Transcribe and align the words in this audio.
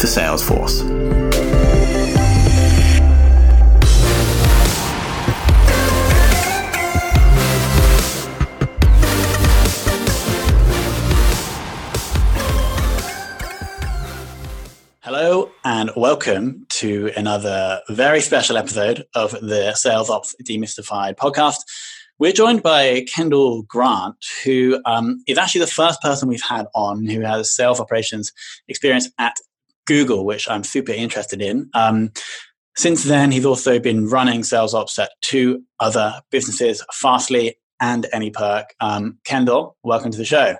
for 0.00 0.06
Salesforce. 0.06 0.80
Hello 15.02 15.50
and 15.64 15.90
welcome 15.94 16.64
to 16.70 17.10
another 17.14 17.82
very 17.90 18.22
special 18.22 18.56
episode 18.56 19.04
of 19.14 19.32
the 19.32 19.74
Sales 19.74 20.08
Ops 20.08 20.34
Demystified 20.42 21.16
podcast. 21.16 21.58
We're 22.18 22.32
joined 22.32 22.62
by 22.62 23.02
Kendall 23.02 23.64
Grant, 23.64 24.16
who 24.44 24.80
um, 24.86 25.22
is 25.26 25.36
actually 25.36 25.62
the 25.62 25.66
first 25.66 26.00
person 26.00 26.26
we've 26.26 26.42
had 26.42 26.66
on 26.74 27.04
who 27.06 27.20
has 27.20 27.54
sales 27.54 27.80
operations 27.80 28.32
experience 28.66 29.10
at 29.18 29.36
Google, 29.90 30.24
which 30.24 30.48
I'm 30.48 30.62
super 30.62 30.92
interested 30.92 31.42
in. 31.42 31.68
Um, 31.74 32.12
since 32.76 33.02
then, 33.02 33.32
he's 33.32 33.44
also 33.44 33.80
been 33.80 34.06
running 34.06 34.44
sales 34.44 34.72
ops 34.72 35.00
at 35.00 35.10
two 35.20 35.64
other 35.80 36.22
businesses, 36.30 36.84
Fastly 36.92 37.56
and 37.80 38.06
AnyPerk. 38.14 38.66
Um, 38.78 39.18
Kendall, 39.24 39.76
welcome 39.82 40.12
to 40.12 40.16
the 40.16 40.24
show. 40.24 40.54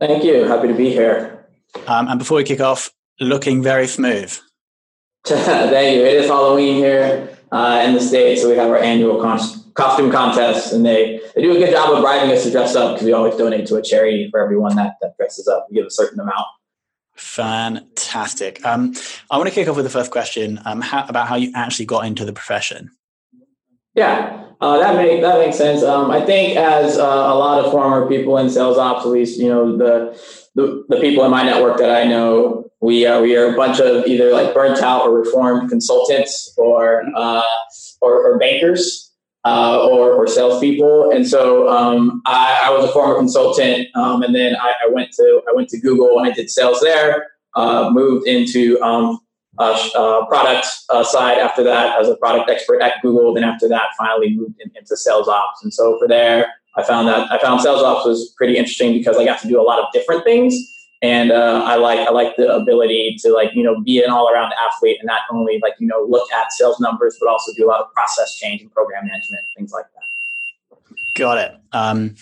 Thank 0.00 0.24
you. 0.24 0.44
Happy 0.44 0.68
to 0.68 0.74
be 0.74 0.90
here. 0.90 1.46
Um, 1.86 2.08
and 2.08 2.18
before 2.18 2.38
we 2.38 2.44
kick 2.44 2.62
off, 2.62 2.90
looking 3.20 3.62
very 3.62 3.86
smooth. 3.86 4.34
Thank 5.26 5.96
you. 5.96 6.06
It 6.06 6.14
is 6.14 6.26
Halloween 6.26 6.76
here 6.76 7.36
uh, 7.52 7.82
in 7.84 7.92
the 7.92 8.00
States, 8.00 8.40
so 8.40 8.48
we 8.48 8.56
have 8.56 8.70
our 8.70 8.78
annual 8.78 9.20
con- 9.20 9.38
costume 9.74 10.10
contest, 10.10 10.72
and 10.72 10.86
they, 10.86 11.20
they 11.34 11.42
do 11.42 11.54
a 11.54 11.58
good 11.58 11.72
job 11.72 11.94
of 11.94 12.00
bribing 12.00 12.34
us 12.34 12.44
to 12.44 12.50
dress 12.50 12.74
up 12.74 12.94
because 12.94 13.04
we 13.04 13.12
always 13.12 13.36
donate 13.36 13.66
to 13.66 13.76
a 13.76 13.82
charity 13.82 14.30
for 14.30 14.40
everyone 14.40 14.76
that, 14.76 14.94
that 15.02 15.14
dresses 15.18 15.46
up. 15.46 15.66
We 15.68 15.76
give 15.76 15.84
a 15.84 15.90
certain 15.90 16.20
amount. 16.20 16.46
Fantastic. 17.16 18.64
Um, 18.64 18.94
I 19.30 19.38
want 19.38 19.48
to 19.48 19.54
kick 19.54 19.68
off 19.68 19.76
with 19.76 19.86
the 19.86 19.90
first 19.90 20.10
question 20.10 20.60
um, 20.64 20.82
how, 20.82 21.06
about 21.08 21.28
how 21.28 21.36
you 21.36 21.50
actually 21.54 21.86
got 21.86 22.06
into 22.06 22.24
the 22.24 22.32
profession. 22.32 22.90
Yeah, 23.94 24.44
uh, 24.60 24.78
that 24.78 24.94
makes 24.96 25.22
that 25.22 25.38
makes 25.38 25.56
sense. 25.56 25.82
Um, 25.82 26.10
I 26.10 26.20
think 26.20 26.58
as 26.58 26.98
uh, 26.98 27.02
a 27.02 27.34
lot 27.34 27.64
of 27.64 27.72
former 27.72 28.06
people 28.06 28.36
in 28.36 28.50
sales 28.50 28.76
ops, 28.76 29.06
at 29.06 29.10
least 29.10 29.40
you 29.40 29.48
know 29.48 29.76
the, 29.76 30.20
the, 30.54 30.84
the 30.90 31.00
people 31.00 31.24
in 31.24 31.30
my 31.30 31.42
network 31.42 31.78
that 31.78 31.90
I 31.90 32.04
know, 32.04 32.70
we 32.82 33.06
are 33.06 33.22
we 33.22 33.34
are 33.36 33.54
a 33.54 33.56
bunch 33.56 33.80
of 33.80 34.06
either 34.06 34.32
like 34.32 34.52
burnt 34.52 34.82
out 34.82 35.02
or 35.02 35.18
reformed 35.18 35.70
consultants 35.70 36.52
or 36.58 37.04
uh, 37.16 37.42
or, 38.02 38.32
or 38.32 38.38
bankers 38.38 39.05
uh, 39.46 39.86
or, 39.88 40.12
or 40.12 40.26
salespeople. 40.26 41.12
And 41.12 41.26
so 41.26 41.68
um, 41.68 42.20
I, 42.26 42.62
I, 42.64 42.70
was 42.70 42.84
a 42.84 42.92
former 42.92 43.14
consultant, 43.14 43.86
um, 43.94 44.24
and 44.24 44.34
then 44.34 44.56
I, 44.56 44.72
I, 44.84 44.88
went 44.90 45.12
to 45.12 45.40
I 45.48 45.54
went 45.54 45.68
to 45.68 45.78
Google 45.78 46.18
and 46.18 46.26
I 46.26 46.32
did 46.32 46.50
sales 46.50 46.80
there. 46.80 47.28
Uh, 47.54 47.88
moved 47.90 48.26
into 48.26 48.78
um, 48.82 49.20
product 49.56 50.66
uh, 50.90 51.04
side 51.04 51.38
after 51.38 51.62
that 51.62 51.98
as 51.98 52.08
a 52.08 52.16
product 52.16 52.50
expert 52.50 52.82
at 52.82 53.00
Google. 53.02 53.32
Then 53.34 53.44
after 53.44 53.68
that, 53.68 53.84
finally 53.96 54.34
moved 54.34 54.60
in, 54.60 54.72
into 54.74 54.96
sales 54.96 55.28
ops. 55.28 55.62
And 55.62 55.72
so 55.72 55.96
for 56.00 56.08
there, 56.08 56.52
I 56.76 56.82
found 56.82 57.06
that 57.06 57.30
I 57.30 57.38
found 57.38 57.60
sales 57.60 57.82
ops 57.84 58.04
was 58.04 58.34
pretty 58.36 58.56
interesting 58.56 58.94
because 58.94 59.16
I 59.16 59.24
got 59.24 59.40
to 59.42 59.48
do 59.48 59.60
a 59.60 59.62
lot 59.62 59.78
of 59.78 59.86
different 59.92 60.24
things 60.24 60.75
and 61.02 61.30
uh, 61.30 61.62
I 61.64 61.76
like 61.76 62.00
I 62.00 62.10
like 62.10 62.36
the 62.36 62.54
ability 62.54 63.16
to 63.20 63.32
like 63.32 63.50
you 63.54 63.62
know 63.62 63.80
be 63.80 64.02
an 64.02 64.10
all 64.10 64.30
around 64.30 64.52
athlete 64.66 64.98
and 65.00 65.06
not 65.06 65.20
only 65.30 65.58
like 65.62 65.74
you 65.78 65.86
know 65.86 66.06
look 66.08 66.30
at 66.32 66.52
sales 66.52 66.80
numbers 66.80 67.16
but 67.20 67.28
also 67.28 67.52
do 67.54 67.66
a 67.66 67.68
lot 67.68 67.80
of 67.80 67.92
process 67.92 68.36
change 68.36 68.62
and 68.62 68.72
program 68.72 69.06
management 69.06 69.42
and 69.42 69.50
things 69.56 69.72
like 69.72 69.86
that. 69.94 70.02
Got 71.14 71.38
it. 71.38 71.54
Um, 71.72 72.14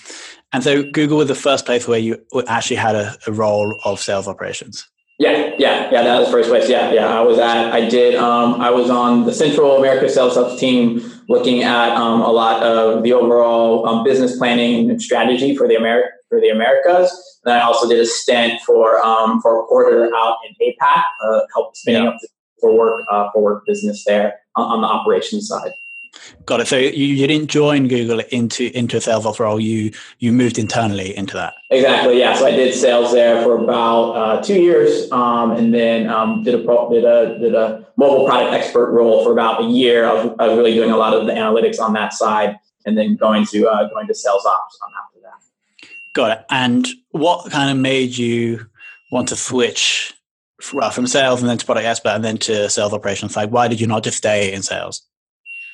and 0.53 0.63
so 0.63 0.83
Google 0.85 1.19
was 1.19 1.29
the 1.29 1.35
first 1.35 1.67
place 1.67 1.89
where 1.89 1.99
you 1.99 2.17
actually 2.47 2.77
had 2.77 2.95
a, 2.95 3.17
a, 3.27 3.33
role 3.33 3.77
of 3.85 3.99
sales 3.99 4.29
operations. 4.29 4.87
Yeah, 5.19 5.53
yeah, 5.59 5.91
yeah. 5.91 6.03
That 6.03 6.19
was 6.21 6.27
the 6.29 6.33
first 6.33 6.49
place. 6.49 6.69
Yeah, 6.69 6.93
yeah. 6.93 7.07
I 7.07 7.21
was 7.21 7.39
at. 7.39 7.73
I 7.73 7.89
did. 7.89 8.15
Um, 8.15 8.61
I 8.61 8.71
was 8.71 8.91
on 8.91 9.27
the 9.27 9.33
Central 9.33 9.77
America 9.77 10.09
Sales 10.09 10.37
Ops 10.37 10.59
team, 10.61 11.01
looking 11.29 11.63
at 11.63 11.97
um, 11.97 12.21
a 12.21 12.31
lot 12.31 12.63
of 12.63 13.03
the 13.03 13.13
overall 13.13 13.87
um, 13.89 14.05
business 14.05 14.37
planning 14.37 14.91
and 14.91 15.03
strategy 15.03 15.57
for 15.57 15.67
the 15.67 15.75
America 15.75 16.09
for 16.35 16.41
the 16.41 16.49
Americas 16.49 17.35
and 17.45 17.55
I 17.55 17.61
also 17.61 17.89
did 17.89 18.01
a 18.01 18.07
stint 18.07 18.61
for 18.63 19.05
um, 19.05 19.41
for 19.41 19.63
a 19.63 19.67
quarter 19.67 20.11
out 20.15 20.39
in 20.49 20.67
APAC, 20.67 21.03
uh, 21.25 21.41
helped 21.53 21.77
spinning 21.77 22.05
yeah. 22.05 22.11
up 22.11 22.17
the 22.21 22.29
for 22.61 22.77
work 22.77 23.03
uh, 23.11 23.31
for 23.33 23.43
work 23.43 23.67
business 23.67 24.05
there 24.07 24.41
on, 24.57 24.67
on, 24.67 24.81
the 24.81 24.87
operations 24.87 25.49
side. 25.49 25.73
Got 26.47 26.61
it. 26.61 26.69
So 26.69 26.77
you, 26.77 26.89
you 26.89 27.27
didn't 27.27 27.49
join 27.49 27.89
Google 27.89 28.21
into 28.31 28.75
into 28.77 28.97
a 28.97 29.01
sales 29.01 29.27
ops 29.27 29.41
role. 29.41 29.61
You 29.61 29.93
you 30.21 30.33
moved 30.33 30.59
internally 30.59 31.15
into 31.17 31.35
that. 31.35 31.55
Exactly. 31.71 32.19
Yeah. 32.19 32.35
So 32.35 32.47
I 32.47 32.53
did 32.53 32.73
sales 32.73 33.13
there 33.13 33.43
for 33.43 33.63
about 33.63 34.13
uh, 34.13 34.43
two 34.43 34.61
years, 34.61 35.11
um, 35.13 35.51
and 35.51 35.75
then 35.75 36.09
um, 36.09 36.45
did 36.45 36.55
a 36.55 36.65
pro, 36.65 36.91
did 36.91 37.05
a 37.05 37.39
did 37.39 37.55
a 37.55 37.87
mobile 37.97 38.27
product 38.27 38.55
expert 38.55 38.91
role 38.93 39.23
for 39.25 39.33
about 39.33 39.65
a 39.65 39.67
year. 39.67 40.07
I 40.07 40.13
was, 40.13 40.37
I 40.39 40.49
was 40.49 40.57
really 40.57 40.75
doing 40.75 40.91
a 40.91 40.97
lot 40.97 41.13
of 41.13 41.27
the 41.27 41.33
analytics 41.33 41.81
on 41.81 41.93
that 41.95 42.15
side, 42.15 42.57
and 42.87 42.97
then 42.97 43.17
going 43.17 43.45
to 43.47 43.69
uh, 43.69 43.89
going 43.91 44.07
to 44.07 44.15
sales 44.15 44.47
ops 44.47 44.79
on 44.83 44.93
that. 44.93 45.04
Got 46.15 46.39
it. 46.39 46.45
And 46.51 46.87
what 47.11 47.51
kind 47.51 47.71
of 47.71 47.77
made 47.77 48.17
you 48.17 48.67
want 49.13 49.29
to 49.29 49.37
switch 49.37 50.15
well, 50.73 50.91
from 50.91 51.07
sales 51.07 51.41
and 51.41 51.51
then 51.51 51.59
to 51.59 51.67
product 51.67 51.87
expert 51.87 52.11
and 52.11 52.25
then 52.25 52.39
to 52.39 52.71
sales 52.71 52.93
operations? 52.93 53.37
Like, 53.37 53.51
why 53.51 53.69
did 53.69 53.81
you 53.81 53.87
not 53.87 54.05
just 54.05 54.17
stay 54.17 54.53
in 54.53 54.63
sales? 54.63 55.03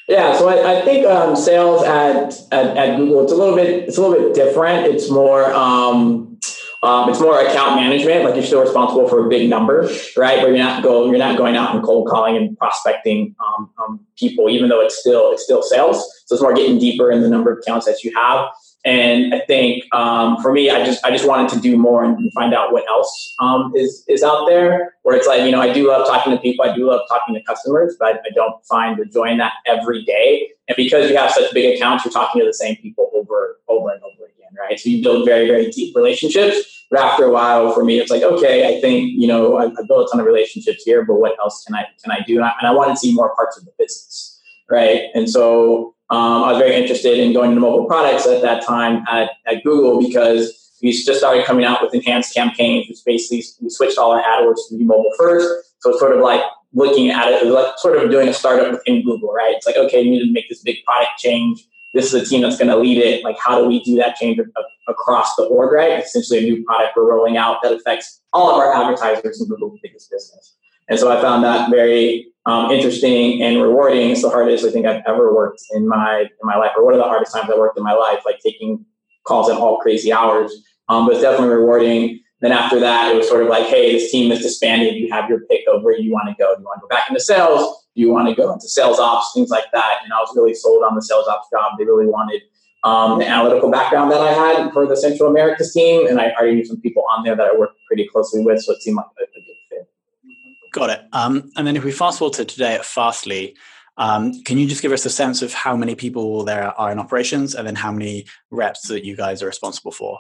Yeah, 0.08 0.36
so 0.36 0.48
I, 0.48 0.78
I 0.78 0.84
think 0.84 1.06
um, 1.06 1.36
sales 1.36 1.84
at, 1.84 2.34
at, 2.50 2.76
at 2.76 2.96
Google 2.96 3.22
it's 3.22 3.32
a 3.32 3.36
little 3.36 3.54
bit 3.54 3.88
it's 3.88 3.96
a 3.96 4.00
little 4.00 4.26
bit 4.26 4.34
different. 4.34 4.86
It's 4.86 5.08
more 5.08 5.52
um, 5.52 6.38
um, 6.82 7.08
it's 7.10 7.20
more 7.20 7.40
account 7.40 7.76
management. 7.76 8.24
Like 8.24 8.34
you're 8.34 8.44
still 8.44 8.62
responsible 8.62 9.08
for 9.08 9.24
a 9.24 9.28
big 9.28 9.48
number, 9.48 9.88
right? 10.16 10.40
But 10.40 10.48
you're 10.48 10.58
not 10.58 10.82
going 10.82 11.10
you're 11.10 11.18
not 11.18 11.36
going 11.36 11.56
out 11.56 11.76
and 11.76 11.84
cold 11.84 12.08
calling 12.08 12.36
and 12.36 12.58
prospecting 12.58 13.36
um, 13.38 13.70
um, 13.80 14.00
people, 14.16 14.48
even 14.48 14.68
though 14.68 14.80
it's 14.80 14.98
still 14.98 15.30
it's 15.30 15.44
still 15.44 15.62
sales. 15.62 15.98
So 16.26 16.34
it's 16.34 16.42
more 16.42 16.54
getting 16.54 16.78
deeper 16.78 17.12
in 17.12 17.20
the 17.20 17.28
number 17.28 17.52
of 17.52 17.58
accounts 17.58 17.86
that 17.86 18.02
you 18.02 18.12
have. 18.16 18.48
And 18.84 19.34
I 19.34 19.40
think 19.40 19.84
um, 19.94 20.40
for 20.40 20.52
me, 20.52 20.70
I 20.70 20.84
just 20.84 21.04
I 21.04 21.10
just 21.10 21.28
wanted 21.28 21.50
to 21.50 21.60
do 21.60 21.76
more 21.76 22.02
and 22.02 22.32
find 22.32 22.54
out 22.54 22.72
what 22.72 22.88
else 22.88 23.34
um, 23.38 23.72
is 23.76 24.04
is 24.08 24.22
out 24.22 24.46
there. 24.46 24.94
Where 25.02 25.16
it's 25.16 25.26
like 25.26 25.42
you 25.42 25.50
know 25.50 25.60
I 25.60 25.70
do 25.70 25.88
love 25.88 26.06
talking 26.06 26.32
to 26.32 26.38
people, 26.38 26.64
I 26.64 26.74
do 26.74 26.86
love 26.86 27.02
talking 27.08 27.34
to 27.34 27.42
customers, 27.42 27.96
but 27.98 28.22
I 28.24 28.30
don't 28.34 28.64
find 28.66 28.98
the 28.98 29.04
joy 29.04 29.28
in 29.28 29.38
that 29.38 29.52
every 29.66 30.02
day. 30.04 30.48
And 30.68 30.76
because 30.76 31.10
you 31.10 31.16
have 31.16 31.30
such 31.30 31.52
big 31.52 31.76
accounts, 31.76 32.06
you're 32.06 32.12
talking 32.12 32.40
to 32.40 32.46
the 32.46 32.54
same 32.54 32.76
people 32.76 33.10
over 33.14 33.58
over 33.68 33.90
and 33.90 34.02
over 34.02 34.24
again, 34.24 34.50
right? 34.58 34.80
So 34.80 34.88
you 34.88 35.02
build 35.02 35.26
very 35.26 35.46
very 35.46 35.70
deep 35.70 35.94
relationships. 35.94 36.86
But 36.90 37.00
after 37.00 37.24
a 37.24 37.30
while, 37.30 37.72
for 37.72 37.84
me, 37.84 37.98
it's 37.98 38.10
like 38.10 38.22
okay, 38.22 38.66
I 38.66 38.80
think 38.80 39.10
you 39.12 39.28
know 39.28 39.58
I, 39.58 39.66
I 39.66 39.82
built 39.86 40.08
a 40.08 40.10
ton 40.10 40.20
of 40.20 40.26
relationships 40.26 40.84
here, 40.84 41.04
but 41.04 41.16
what 41.16 41.38
else 41.38 41.62
can 41.66 41.76
I 41.76 41.84
can 42.02 42.12
I 42.12 42.20
do? 42.26 42.36
And 42.36 42.46
I, 42.46 42.52
and 42.58 42.66
I 42.66 42.72
want 42.72 42.90
to 42.92 42.96
see 42.96 43.12
more 43.12 43.34
parts 43.36 43.58
of 43.58 43.66
the 43.66 43.72
business, 43.78 44.40
right? 44.70 45.02
And 45.12 45.28
so 45.28 45.94
um, 46.10 46.42
I 46.44 46.52
was 46.52 46.58
very 46.58 46.74
interested 46.74 47.18
in 47.18 47.32
going 47.32 47.50
into 47.50 47.60
mobile 47.60 47.86
products 47.86 48.26
at 48.26 48.42
that 48.42 48.66
time 48.66 49.04
at, 49.08 49.30
at 49.46 49.62
Google 49.62 50.00
because 50.00 50.72
we 50.82 50.90
just 50.90 51.18
started 51.18 51.44
coming 51.44 51.64
out 51.64 51.82
with 51.82 51.94
enhanced 51.94 52.34
campaigns, 52.34 52.88
which 52.88 52.98
basically 53.06 53.44
we 53.60 53.70
switched 53.70 53.96
all 53.96 54.12
our 54.12 54.22
AdWords 54.22 54.68
to 54.68 54.78
be 54.78 54.84
mobile 54.84 55.12
first. 55.16 55.48
So 55.80 55.90
it's 55.90 56.00
sort 56.00 56.16
of 56.16 56.20
like 56.20 56.42
looking 56.72 57.10
at 57.10 57.28
it, 57.28 57.46
like 57.46 57.78
sort 57.78 57.96
of 57.96 58.10
doing 58.10 58.28
a 58.28 58.34
startup 58.34 58.72
within 58.72 59.04
Google, 59.04 59.32
right? 59.32 59.54
It's 59.54 59.66
like, 59.66 59.76
okay, 59.76 60.00
you 60.00 60.10
need 60.10 60.26
to 60.26 60.32
make 60.32 60.48
this 60.48 60.62
big 60.62 60.84
product 60.84 61.18
change. 61.18 61.64
this 61.94 62.12
is 62.12 62.14
a 62.14 62.24
team 62.24 62.42
that's 62.42 62.58
going 62.58 62.68
to 62.68 62.76
lead 62.76 62.98
it. 62.98 63.22
Like, 63.22 63.38
how 63.38 63.60
do 63.60 63.68
we 63.68 63.82
do 63.84 63.96
that 63.96 64.16
change 64.16 64.40
across 64.88 65.36
the 65.36 65.44
org, 65.44 65.72
right? 65.72 66.02
Essentially 66.02 66.40
a 66.40 66.42
new 66.42 66.64
product 66.64 66.96
we're 66.96 67.08
rolling 67.08 67.36
out 67.36 67.58
that 67.62 67.72
affects 67.72 68.20
all 68.32 68.50
of 68.50 68.56
our 68.56 68.72
advertisers 68.72 69.40
in 69.40 69.48
Google's 69.48 69.78
biggest 69.80 70.10
business. 70.10 70.56
And 70.90 70.98
so 70.98 71.10
I 71.10 71.20
found 71.20 71.44
that 71.44 71.70
very 71.70 72.26
um, 72.46 72.70
interesting 72.70 73.42
and 73.42 73.62
rewarding. 73.62 74.10
It's 74.10 74.22
the 74.22 74.28
hardest 74.28 74.64
I 74.64 74.70
think 74.70 74.86
I've 74.86 75.02
ever 75.06 75.34
worked 75.34 75.62
in 75.72 75.88
my 75.88 76.22
in 76.22 76.28
my 76.42 76.56
life, 76.56 76.72
or 76.76 76.84
one 76.84 76.94
of 76.94 76.98
the 76.98 77.04
hardest 77.04 77.32
times 77.32 77.48
I 77.50 77.56
worked 77.56 77.78
in 77.78 77.84
my 77.84 77.94
life, 77.94 78.20
like 78.26 78.40
taking 78.40 78.84
calls 79.26 79.48
at 79.48 79.56
all 79.56 79.78
crazy 79.78 80.12
hours. 80.12 80.52
Um, 80.88 81.06
but 81.06 81.14
it's 81.14 81.22
definitely 81.22 81.54
rewarding. 81.54 82.20
Then 82.40 82.52
after 82.52 82.80
that, 82.80 83.12
it 83.12 83.16
was 83.16 83.28
sort 83.28 83.42
of 83.42 83.48
like, 83.48 83.66
hey, 83.66 83.92
this 83.92 84.10
team 84.10 84.32
is 84.32 84.40
disbanded. 84.40 84.96
You 84.96 85.12
have 85.12 85.28
your 85.28 85.40
pick 85.50 85.60
of 85.72 85.82
where 85.82 85.96
you 85.96 86.10
want 86.10 86.28
to 86.28 86.34
go. 86.42 86.54
Do 86.54 86.62
you 86.62 86.66
want 86.66 86.78
to 86.78 86.82
go 86.82 86.88
back 86.88 87.08
into 87.08 87.20
sales? 87.20 87.86
Do 87.94 88.00
you 88.00 88.10
want 88.10 88.28
to 88.28 88.34
go 88.34 88.52
into 88.52 88.66
sales 88.66 88.98
ops? 88.98 89.30
Things 89.34 89.50
like 89.50 89.66
that. 89.72 89.98
And 90.02 90.12
I 90.12 90.18
was 90.18 90.34
really 90.34 90.54
sold 90.54 90.82
on 90.82 90.96
the 90.96 91.02
sales 91.02 91.28
ops 91.28 91.48
job. 91.52 91.78
They 91.78 91.84
really 91.84 92.06
wanted 92.06 92.42
um, 92.82 93.18
the 93.18 93.26
analytical 93.26 93.70
background 93.70 94.10
that 94.10 94.20
I 94.20 94.32
had 94.32 94.72
for 94.72 94.86
the 94.86 94.96
Central 94.96 95.28
Americas 95.28 95.72
team, 95.72 96.06
and 96.06 96.18
I 96.18 96.30
already 96.32 96.54
knew 96.54 96.64
some 96.64 96.80
people 96.80 97.04
on 97.14 97.24
there 97.24 97.36
that 97.36 97.46
I 97.46 97.56
worked 97.56 97.76
pretty 97.86 98.08
closely 98.08 98.42
with, 98.42 98.62
so 98.62 98.72
it 98.72 98.80
seemed 98.80 98.96
like 98.96 99.06
a, 99.20 99.26
good. 99.34 99.44
Got 100.72 100.90
it. 100.90 101.00
Um, 101.12 101.50
and 101.56 101.66
then 101.66 101.76
if 101.76 101.84
we 101.84 101.92
fast 101.92 102.18
forward 102.18 102.34
to 102.36 102.44
today 102.44 102.74
at 102.74 102.84
Fastly, 102.84 103.56
um, 103.96 104.42
can 104.44 104.56
you 104.56 104.66
just 104.66 104.82
give 104.82 104.92
us 104.92 105.04
a 105.04 105.10
sense 105.10 105.42
of 105.42 105.52
how 105.52 105.76
many 105.76 105.94
people 105.94 106.44
there 106.44 106.72
are 106.78 106.90
in 106.90 106.98
operations, 106.98 107.54
and 107.54 107.66
then 107.66 107.74
how 107.74 107.92
many 107.92 108.26
reps 108.50 108.88
that 108.88 109.04
you 109.04 109.16
guys 109.16 109.42
are 109.42 109.46
responsible 109.46 109.90
for? 109.90 110.18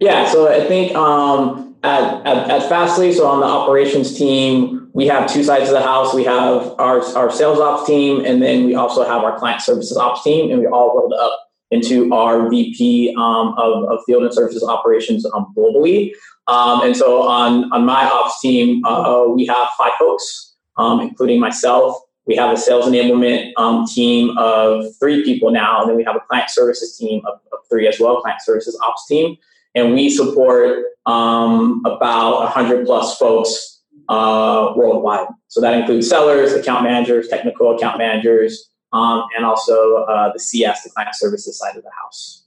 Yeah, 0.00 0.30
so 0.30 0.52
I 0.52 0.66
think 0.66 0.94
um, 0.94 1.74
at, 1.82 2.26
at, 2.26 2.50
at, 2.50 2.68
Fastly, 2.68 3.12
so 3.12 3.26
on 3.26 3.40
the 3.40 3.46
operations 3.46 4.16
team, 4.16 4.90
we 4.92 5.06
have 5.06 5.30
two 5.30 5.42
sides 5.42 5.68
of 5.68 5.74
the 5.74 5.82
house. 5.82 6.14
We 6.14 6.24
have 6.24 6.74
our, 6.78 7.02
our 7.16 7.30
sales 7.30 7.58
ops 7.58 7.86
team, 7.86 8.24
and 8.24 8.42
then 8.42 8.66
we 8.66 8.74
also 8.74 9.04
have 9.04 9.22
our 9.22 9.38
client 9.38 9.62
services 9.62 9.96
ops 9.96 10.22
team, 10.22 10.50
and 10.50 10.60
we 10.60 10.66
all 10.66 10.96
rolled 10.96 11.14
up 11.14 11.40
into 11.70 12.12
our 12.12 12.48
VP 12.48 13.14
um, 13.18 13.54
of, 13.58 13.84
of, 13.84 13.98
field 14.06 14.22
and 14.22 14.32
services 14.32 14.62
operations 14.62 15.26
um, 15.34 15.52
globally. 15.56 16.12
Um, 16.48 16.82
and 16.82 16.96
so 16.96 17.22
on, 17.22 17.72
on 17.72 17.84
my 17.84 18.08
ops 18.08 18.40
team, 18.40 18.84
uh, 18.84 19.24
we 19.28 19.46
have 19.46 19.68
five 19.76 19.92
folks, 19.98 20.54
um, 20.76 21.00
including 21.00 21.40
myself. 21.40 21.96
We 22.26 22.36
have 22.36 22.52
a 22.52 22.56
sales 22.56 22.86
enablement 22.86 23.52
um, 23.56 23.86
team 23.86 24.36
of 24.36 24.84
three 24.98 25.24
people 25.24 25.50
now, 25.50 25.80
and 25.80 25.90
then 25.90 25.96
we 25.96 26.04
have 26.04 26.16
a 26.16 26.20
client 26.20 26.50
services 26.50 26.96
team 26.96 27.22
of, 27.26 27.34
of 27.52 27.60
three 27.68 27.86
as 27.86 28.00
well, 28.00 28.20
client 28.20 28.42
services 28.42 28.78
ops 28.86 29.06
team. 29.06 29.36
And 29.74 29.94
we 29.94 30.10
support 30.10 30.84
um, 31.04 31.82
about 31.84 32.40
100 32.40 32.86
plus 32.86 33.16
folks 33.18 33.82
uh, 34.08 34.72
worldwide. 34.76 35.28
So 35.48 35.60
that 35.60 35.74
includes 35.74 36.08
sellers, 36.08 36.52
account 36.52 36.84
managers, 36.84 37.28
technical 37.28 37.74
account 37.74 37.98
managers, 37.98 38.70
um, 38.92 39.24
and 39.36 39.44
also 39.44 40.04
uh, 40.04 40.32
the 40.32 40.40
CS, 40.40 40.84
the 40.84 40.90
client 40.90 41.14
services 41.14 41.58
side 41.58 41.76
of 41.76 41.82
the 41.82 41.90
house. 42.00 42.44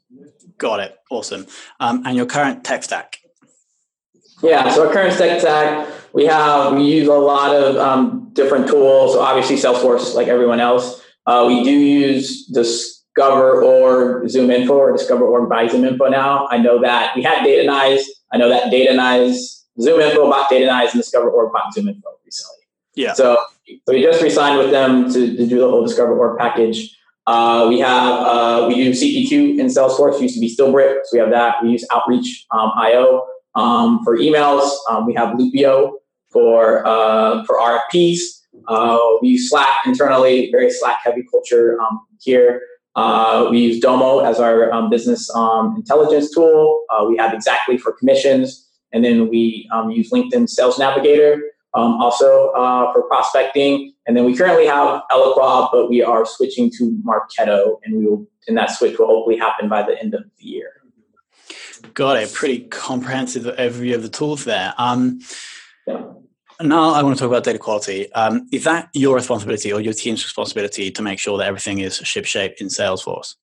Got 0.57 0.79
it. 0.79 0.97
Awesome. 1.11 1.47
Um, 1.79 2.03
and 2.05 2.17
your 2.17 2.25
current 2.25 2.63
tech 2.63 2.83
stack? 2.83 3.18
Yeah, 4.41 4.69
so 4.73 4.87
our 4.87 4.93
current 4.93 5.17
tech 5.17 5.39
stack, 5.39 5.87
we 6.13 6.25
have 6.25 6.73
we 6.73 6.83
use 6.83 7.07
a 7.07 7.13
lot 7.13 7.55
of 7.55 7.75
um, 7.77 8.29
different 8.33 8.67
tools. 8.67 9.13
So 9.13 9.21
obviously 9.21 9.55
Salesforce, 9.55 10.15
like 10.15 10.27
everyone 10.27 10.59
else. 10.59 11.01
Uh, 11.25 11.45
we 11.47 11.63
do 11.63 11.71
use 11.71 12.49
DiscoverOrg 12.49 14.23
ZoomInfo 14.23 14.71
or 14.71 14.93
DiscoverOrg 14.93 15.49
by 15.49 15.67
ZoomInfo 15.67 16.09
now. 16.09 16.47
I 16.49 16.57
know 16.57 16.81
that 16.81 17.15
we 17.15 17.21
had 17.21 17.45
Datanyze. 17.45 18.01
I 18.31 18.37
know 18.37 18.49
that 18.49 18.71
Datanyze, 18.71 19.63
ZoomInfo 19.79 20.29
bought 20.29 20.49
Datanyze 20.49 20.93
and 20.93 21.03
DiscoverOrg 21.03 21.51
bought 21.51 21.75
ZoomInfo 21.75 22.01
recently. 22.25 22.63
Yeah. 22.95 23.13
So, 23.13 23.37
so 23.67 23.93
we 23.93 24.01
just 24.01 24.21
re-signed 24.23 24.57
with 24.57 24.71
them 24.71 25.11
to, 25.13 25.37
to 25.37 25.47
do 25.47 25.59
the 25.59 25.69
whole 25.69 25.87
DiscoverOrg 25.87 26.37
package. 26.37 26.95
Uh, 27.27 27.67
we 27.69 27.79
have 27.79 28.19
uh, 28.25 28.65
we 28.67 28.75
do 28.75 28.91
CPQ 28.91 29.59
in 29.59 29.67
Salesforce. 29.67 30.15
It 30.15 30.23
used 30.23 30.35
to 30.35 30.41
be 30.41 30.55
SteelBrick, 30.55 31.01
so 31.03 31.09
we 31.13 31.19
have 31.19 31.29
that. 31.29 31.61
We 31.61 31.69
use 31.69 31.85
Outreach 31.91 32.47
um, 32.49 32.71
IO 32.75 33.23
um, 33.59 34.03
for 34.03 34.17
emails. 34.17 34.71
Um, 34.89 35.05
we 35.05 35.13
have 35.15 35.35
Loopio 35.35 35.93
for 36.31 36.85
uh, 36.87 37.43
for 37.45 37.59
RFPs. 37.59 38.19
Uh, 38.67 38.97
we 39.21 39.29
use 39.29 39.49
Slack 39.49 39.85
internally, 39.85 40.49
very 40.51 40.71
Slack 40.71 40.99
heavy 41.03 41.23
culture 41.29 41.79
um, 41.81 42.01
here. 42.19 42.61
Uh, 42.95 43.47
we 43.49 43.59
use 43.59 43.79
Domo 43.79 44.19
as 44.19 44.39
our 44.39 44.71
um, 44.71 44.89
business 44.89 45.29
um, 45.35 45.75
intelligence 45.75 46.33
tool. 46.33 46.83
Uh, 46.89 47.05
we 47.05 47.17
have 47.17 47.31
Xactly 47.31 47.79
for 47.79 47.93
commissions, 47.93 48.67
and 48.91 49.05
then 49.05 49.29
we 49.29 49.69
use 49.89 50.09
LinkedIn 50.11 50.49
Sales 50.49 50.79
Navigator 50.79 51.41
um, 51.73 51.93
also 52.01 52.49
uh, 52.49 52.91
for 52.91 53.03
prospecting. 53.03 53.93
And 54.07 54.17
then 54.17 54.25
we 54.25 54.35
currently 54.35 54.65
have 54.65 55.03
Eloqua, 55.11 55.69
but 55.71 55.89
we 55.89 56.01
are 56.01 56.25
switching 56.25 56.71
to 56.77 56.99
Marketo, 57.05 57.79
and 57.83 57.97
we 57.97 58.05
will, 58.05 58.27
and 58.47 58.57
that 58.57 58.71
switch 58.71 58.97
will 58.97 59.07
hopefully 59.07 59.37
happen 59.37 59.69
by 59.69 59.83
the 59.83 59.97
end 59.99 60.13
of 60.13 60.23
the 60.23 60.45
year. 60.45 60.78
Got 61.93 62.17
a 62.17 62.27
pretty 62.27 62.61
comprehensive 62.61 63.43
overview 63.43 63.95
of 63.95 64.03
the 64.03 64.09
tools 64.09 64.45
there. 64.45 64.73
Um. 64.77 65.19
Now 66.61 66.89
I 66.89 67.03
want 67.03 67.15
to 67.15 67.21
talk 67.21 67.31
about 67.31 67.45
data 67.45 67.57
quality. 67.57 68.11
Um, 68.11 68.47
is 68.51 68.65
that 68.65 68.89
your 68.93 69.15
responsibility 69.15 69.71
or 69.71 69.79
your 69.79 69.93
team's 69.93 70.23
responsibility 70.25 70.91
to 70.91 71.01
make 71.01 71.17
sure 71.17 71.37
that 71.37 71.47
everything 71.47 71.79
is 71.79 71.99
shipshape 71.99 72.55
in 72.55 72.67
Salesforce? 72.67 73.35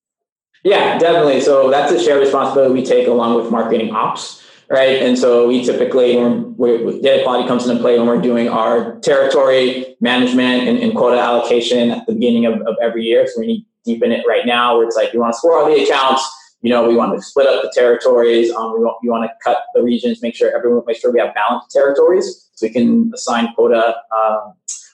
Yeah, 0.64 0.98
definitely. 0.98 1.40
So 1.40 1.70
that's 1.70 1.90
a 1.92 1.98
shared 1.98 2.20
responsibility 2.20 2.74
we 2.74 2.84
take 2.84 3.08
along 3.08 3.36
with 3.36 3.50
marketing 3.50 3.94
ops 3.94 4.46
right? 4.68 5.02
And 5.02 5.18
so 5.18 5.46
we 5.46 5.64
typically, 5.64 6.16
when 6.16 6.56
we, 6.56 7.00
data 7.00 7.22
quality 7.22 7.46
comes 7.46 7.66
into 7.66 7.80
play 7.80 7.98
when 7.98 8.06
we're 8.06 8.20
doing 8.20 8.48
our 8.48 8.98
territory 9.00 9.96
management 10.00 10.68
and, 10.68 10.78
and 10.78 10.94
quota 10.94 11.20
allocation 11.20 11.90
at 11.90 12.06
the 12.06 12.12
beginning 12.12 12.46
of, 12.46 12.60
of 12.62 12.76
every 12.82 13.04
year. 13.04 13.26
So 13.26 13.40
we 13.40 13.46
need 13.46 13.66
deep 13.84 14.02
in 14.02 14.12
it 14.12 14.24
right 14.26 14.44
now 14.44 14.76
where 14.76 14.86
it's 14.86 14.96
like, 14.96 15.12
you 15.12 15.20
want 15.20 15.32
to 15.32 15.38
score 15.38 15.58
all 15.58 15.66
the 15.66 15.82
accounts, 15.82 16.24
you 16.66 16.72
know, 16.72 16.88
we 16.88 16.96
want 16.96 17.16
to 17.16 17.22
split 17.22 17.46
up 17.46 17.62
the 17.62 17.70
territories. 17.72 18.50
Um, 18.50 18.72
we 18.72 18.80
want, 18.80 18.96
we 19.00 19.08
want 19.08 19.22
to 19.22 19.30
cut 19.40 19.58
the 19.72 19.84
regions, 19.84 20.20
make 20.20 20.34
sure 20.34 20.50
everyone, 20.52 20.82
make 20.84 20.96
sure 20.96 21.12
we 21.12 21.20
have 21.20 21.32
balanced 21.32 21.70
territories 21.70 22.50
so 22.54 22.66
we 22.66 22.72
can 22.72 23.12
assign 23.14 23.54
quota 23.54 23.94
uh, 24.10 24.50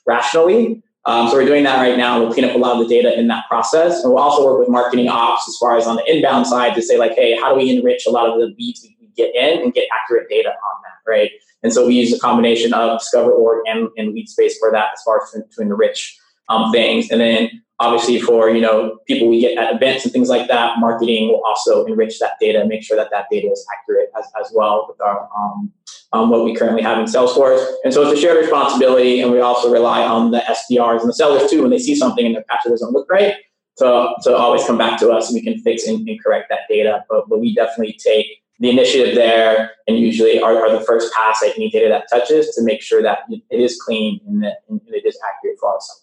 rationally. 0.07 0.83
Um, 1.07 1.29
so 1.29 1.35
we're 1.35 1.47
doing 1.47 1.65
that 1.65 1.79
right 1.79 1.97
now. 1.97 2.21
We'll 2.21 2.31
clean 2.31 2.45
up 2.45 2.55
a 2.55 2.59
lot 2.59 2.79
of 2.79 2.87
the 2.87 2.95
data 2.95 3.19
in 3.19 3.27
that 3.29 3.49
process. 3.49 4.05
And 4.05 4.13
we'll 4.13 4.23
also 4.23 4.45
work 4.45 4.59
with 4.59 4.69
marketing 4.69 5.09
ops 5.09 5.49
as 5.49 5.57
far 5.57 5.79
as 5.79 5.87
on 5.87 5.97
the 5.97 6.05
inbound 6.15 6.47
side 6.47 6.75
to 6.75 6.83
say 6.83 6.99
like, 6.99 7.15
hey, 7.15 7.35
how 7.41 7.55
do 7.55 7.57
we 7.57 7.75
enrich 7.75 8.05
a 8.07 8.11
lot 8.11 8.29
of 8.29 8.39
the 8.39 8.55
leads 8.59 8.83
we 8.83 9.09
get 9.17 9.35
in 9.35 9.63
and 9.63 9.73
get 9.73 9.89
accurate 9.99 10.29
data 10.29 10.51
on 10.51 10.83
that, 10.85 11.11
right? 11.11 11.31
And 11.63 11.73
so 11.73 11.87
we 11.87 11.95
use 11.95 12.15
a 12.15 12.19
combination 12.19 12.75
of 12.75 12.99
Discover 12.99 13.33
Org 13.33 13.65
and, 13.67 13.89
and 13.97 14.15
Leadspace 14.15 14.59
for 14.61 14.71
that 14.73 14.89
as 14.93 15.03
far 15.07 15.23
as 15.23 15.31
to, 15.31 15.43
to 15.57 15.63
enrich 15.63 16.19
um, 16.49 16.73
things. 16.73 17.11
And 17.11 17.21
then 17.21 17.63
obviously 17.83 18.21
for 18.21 18.49
you 18.51 18.61
know 18.61 18.99
people 19.07 19.29
we 19.29 19.41
get 19.41 19.59
at 19.59 19.75
events 19.75 20.05
and 20.05 20.13
things 20.13 20.29
like 20.29 20.49
that, 20.49 20.79
marketing 20.79 21.29
will 21.29 21.43
also 21.45 21.85
enrich 21.87 22.19
that 22.21 22.33
data 22.41 22.65
make 22.67 22.83
sure 22.83 22.97
that 22.97 23.11
that 23.11 23.27
data 23.31 23.49
is 23.49 23.67
accurate 23.75 24.11
as, 24.19 24.27
as 24.41 24.53
well 24.55 24.87
with 24.89 25.01
our 25.01 25.29
um, 25.37 25.73
um, 26.13 26.31
what 26.31 26.45
we 26.45 26.55
currently 26.55 26.83
have 26.83 26.99
in 26.99 27.07
Salesforce. 27.07 27.65
And 27.85 27.93
so 27.93 28.03
it's 28.03 28.19
a 28.19 28.21
shared 28.21 28.39
responsibility, 28.39 29.21
and 29.21 29.33
we 29.33 29.41
also 29.41 29.73
rely 29.73 30.03
on 30.03 30.31
the 30.31 30.41
SDRs 30.41 31.01
and 31.01 31.09
the 31.09 31.15
sellers 31.15 31.51
too 31.51 31.63
when 31.63 31.71
they 31.71 31.79
see 31.79 31.95
something 31.95 32.25
and 32.25 32.35
their 32.35 32.45
patch 32.45 32.61
doesn't 32.65 32.93
look 32.93 33.11
right. 33.11 33.35
To, 33.79 34.13
to 34.25 34.37
always 34.37 34.63
come 34.67 34.77
back 34.77 35.01
to 35.01 35.09
us 35.11 35.31
and 35.31 35.35
we 35.35 35.41
can 35.41 35.59
fix 35.63 35.87
and, 35.87 36.07
and 36.07 36.23
correct 36.23 36.51
that 36.51 36.61
data. 36.69 37.05
But, 37.09 37.27
but 37.31 37.41
we 37.41 37.55
definitely 37.55 37.95
take 37.95 38.27
the 38.59 38.69
initiative 38.69 39.15
there 39.15 39.71
and 39.89 39.99
usually 39.99 40.41
are, 40.41 40.55
are 40.57 40.71
the 40.71 40.85
first 40.85 41.13
pass 41.15 41.43
at 41.43 41.57
any 41.57 41.71
data 41.71 41.89
that 41.89 42.05
touches 42.13 42.55
to 42.55 42.63
make 42.63 42.83
sure 42.83 43.03
that 43.03 43.21
it 43.31 43.43
is 43.51 43.81
clean 43.81 44.21
and 44.27 44.43
that 44.43 44.59
it 44.69 45.07
is 45.07 45.19
accurate 45.27 45.57
for 45.59 45.79
sellers. 45.81 46.02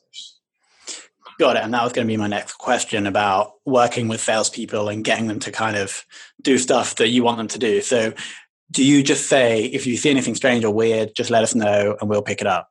Got 1.39 1.55
it. 1.55 1.63
And 1.63 1.73
that 1.73 1.83
was 1.83 1.93
going 1.93 2.05
to 2.05 2.11
be 2.11 2.17
my 2.17 2.27
next 2.27 2.57
question 2.57 3.07
about 3.07 3.53
working 3.65 4.07
with 4.07 4.19
salespeople 4.19 4.89
and 4.89 5.03
getting 5.03 5.27
them 5.27 5.39
to 5.39 5.51
kind 5.51 5.77
of 5.77 6.05
do 6.41 6.57
stuff 6.57 6.95
that 6.95 7.09
you 7.09 7.23
want 7.23 7.37
them 7.37 7.47
to 7.47 7.59
do. 7.59 7.81
So, 7.81 8.13
do 8.71 8.83
you 8.83 9.01
just 9.01 9.27
say, 9.27 9.63
if 9.65 9.87
you 9.87 9.97
see 9.97 10.11
anything 10.11 10.35
strange 10.35 10.63
or 10.63 10.71
weird, 10.71 11.15
just 11.15 11.31
let 11.31 11.41
us 11.41 11.55
know 11.55 11.97
and 11.99 12.09
we'll 12.09 12.21
pick 12.21 12.41
it 12.41 12.45
up? 12.45 12.69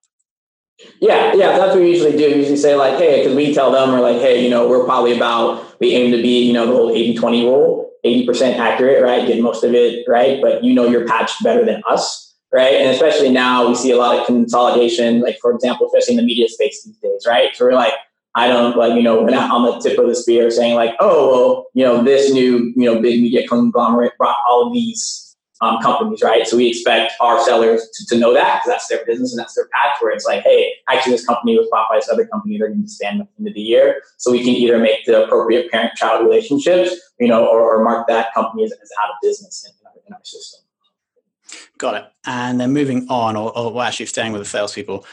Yeah, 1.00 1.34
yeah, 1.34 1.58
that's 1.58 1.74
what 1.74 1.82
we 1.82 1.90
usually 1.90 2.16
do. 2.16 2.28
We 2.28 2.36
usually 2.36 2.56
say, 2.56 2.76
like, 2.76 2.98
hey, 2.98 3.22
because 3.22 3.34
we 3.34 3.52
tell 3.52 3.72
them, 3.72 3.90
we're 3.90 4.00
like, 4.00 4.20
hey, 4.20 4.44
you 4.44 4.50
know, 4.50 4.68
we're 4.68 4.84
probably 4.84 5.16
about, 5.16 5.80
we 5.80 5.94
aim 5.94 6.12
to 6.12 6.22
be, 6.22 6.44
you 6.44 6.52
know, 6.52 6.66
the 6.66 6.72
whole 6.72 6.90
80 6.90 7.16
20 7.16 7.44
rule. 7.46 7.88
80% 8.04 8.58
accurate, 8.58 9.02
right? 9.02 9.26
Get 9.26 9.42
most 9.42 9.64
of 9.64 9.74
it 9.74 10.04
right, 10.08 10.40
but 10.40 10.62
you 10.62 10.72
know 10.72 10.86
your 10.86 11.06
patch 11.06 11.32
better 11.42 11.64
than 11.64 11.82
us, 11.88 12.36
right? 12.52 12.74
And 12.74 12.90
especially 12.90 13.30
now 13.30 13.68
we 13.68 13.74
see 13.74 13.90
a 13.90 13.96
lot 13.96 14.18
of 14.18 14.26
consolidation, 14.26 15.20
like 15.20 15.38
for 15.40 15.52
example, 15.52 15.86
especially 15.86 16.14
in 16.14 16.18
the 16.18 16.26
media 16.26 16.48
space 16.48 16.84
these 16.84 16.96
days, 16.98 17.24
right? 17.26 17.54
So 17.54 17.64
we're 17.64 17.72
like, 17.72 17.94
I 18.34 18.46
don't 18.46 18.76
like, 18.76 18.94
you 18.94 19.02
know, 19.02 19.22
we're 19.22 19.30
not 19.30 19.50
on 19.50 19.64
the 19.64 19.80
tip 19.80 19.98
of 19.98 20.06
the 20.06 20.14
spear 20.14 20.50
saying 20.50 20.74
like, 20.74 20.94
oh, 21.00 21.30
well, 21.30 21.66
you 21.74 21.84
know, 21.84 22.04
this 22.04 22.32
new, 22.32 22.72
you 22.76 22.84
know, 22.84 23.00
big 23.00 23.20
media 23.20 23.46
conglomerate 23.48 24.16
brought 24.18 24.36
all 24.48 24.66
of 24.66 24.72
these 24.72 25.28
um, 25.60 25.80
companies, 25.80 26.22
right? 26.22 26.46
So 26.46 26.56
we 26.56 26.68
expect 26.68 27.14
our 27.20 27.42
sellers 27.44 27.88
to, 27.94 28.14
to 28.14 28.20
know 28.20 28.32
that 28.34 28.60
because 28.60 28.72
that's 28.72 28.88
their 28.88 29.04
business 29.04 29.32
and 29.32 29.40
that's 29.40 29.54
their 29.54 29.68
path 29.72 29.96
where 30.00 30.12
it's 30.12 30.24
like, 30.24 30.42
hey, 30.42 30.74
actually 30.88 31.12
this 31.12 31.26
company 31.26 31.58
was 31.58 31.66
bought 31.70 31.88
by 31.90 31.96
this 31.96 32.08
other 32.08 32.26
company, 32.26 32.58
they're 32.58 32.68
going 32.68 32.82
to 32.82 32.88
stand 32.88 33.20
at 33.20 33.26
the 33.26 33.40
end 33.40 33.48
of 33.48 33.54
the 33.54 33.60
year. 33.60 34.02
So 34.18 34.30
we 34.30 34.40
can 34.40 34.50
either 34.50 34.78
make 34.78 35.04
the 35.04 35.24
appropriate 35.24 35.70
parent-child 35.70 36.24
relationships, 36.24 36.94
you 37.18 37.28
know, 37.28 37.46
or, 37.46 37.60
or 37.60 37.82
mark 37.82 38.06
that 38.08 38.32
company 38.34 38.64
as, 38.64 38.72
as 38.72 38.90
out 39.02 39.10
of 39.10 39.16
business 39.22 39.66
in, 39.66 39.72
in, 40.06 40.12
our 40.12 40.20
system. 40.22 40.60
Got 41.76 41.94
it. 41.94 42.04
And 42.24 42.60
then 42.60 42.72
moving 42.72 43.08
on, 43.08 43.36
or, 43.36 43.56
or 43.56 43.82
actually 43.82 44.06
staying 44.06 44.32
with 44.32 44.42
the 44.42 44.48
salespeople, 44.48 45.04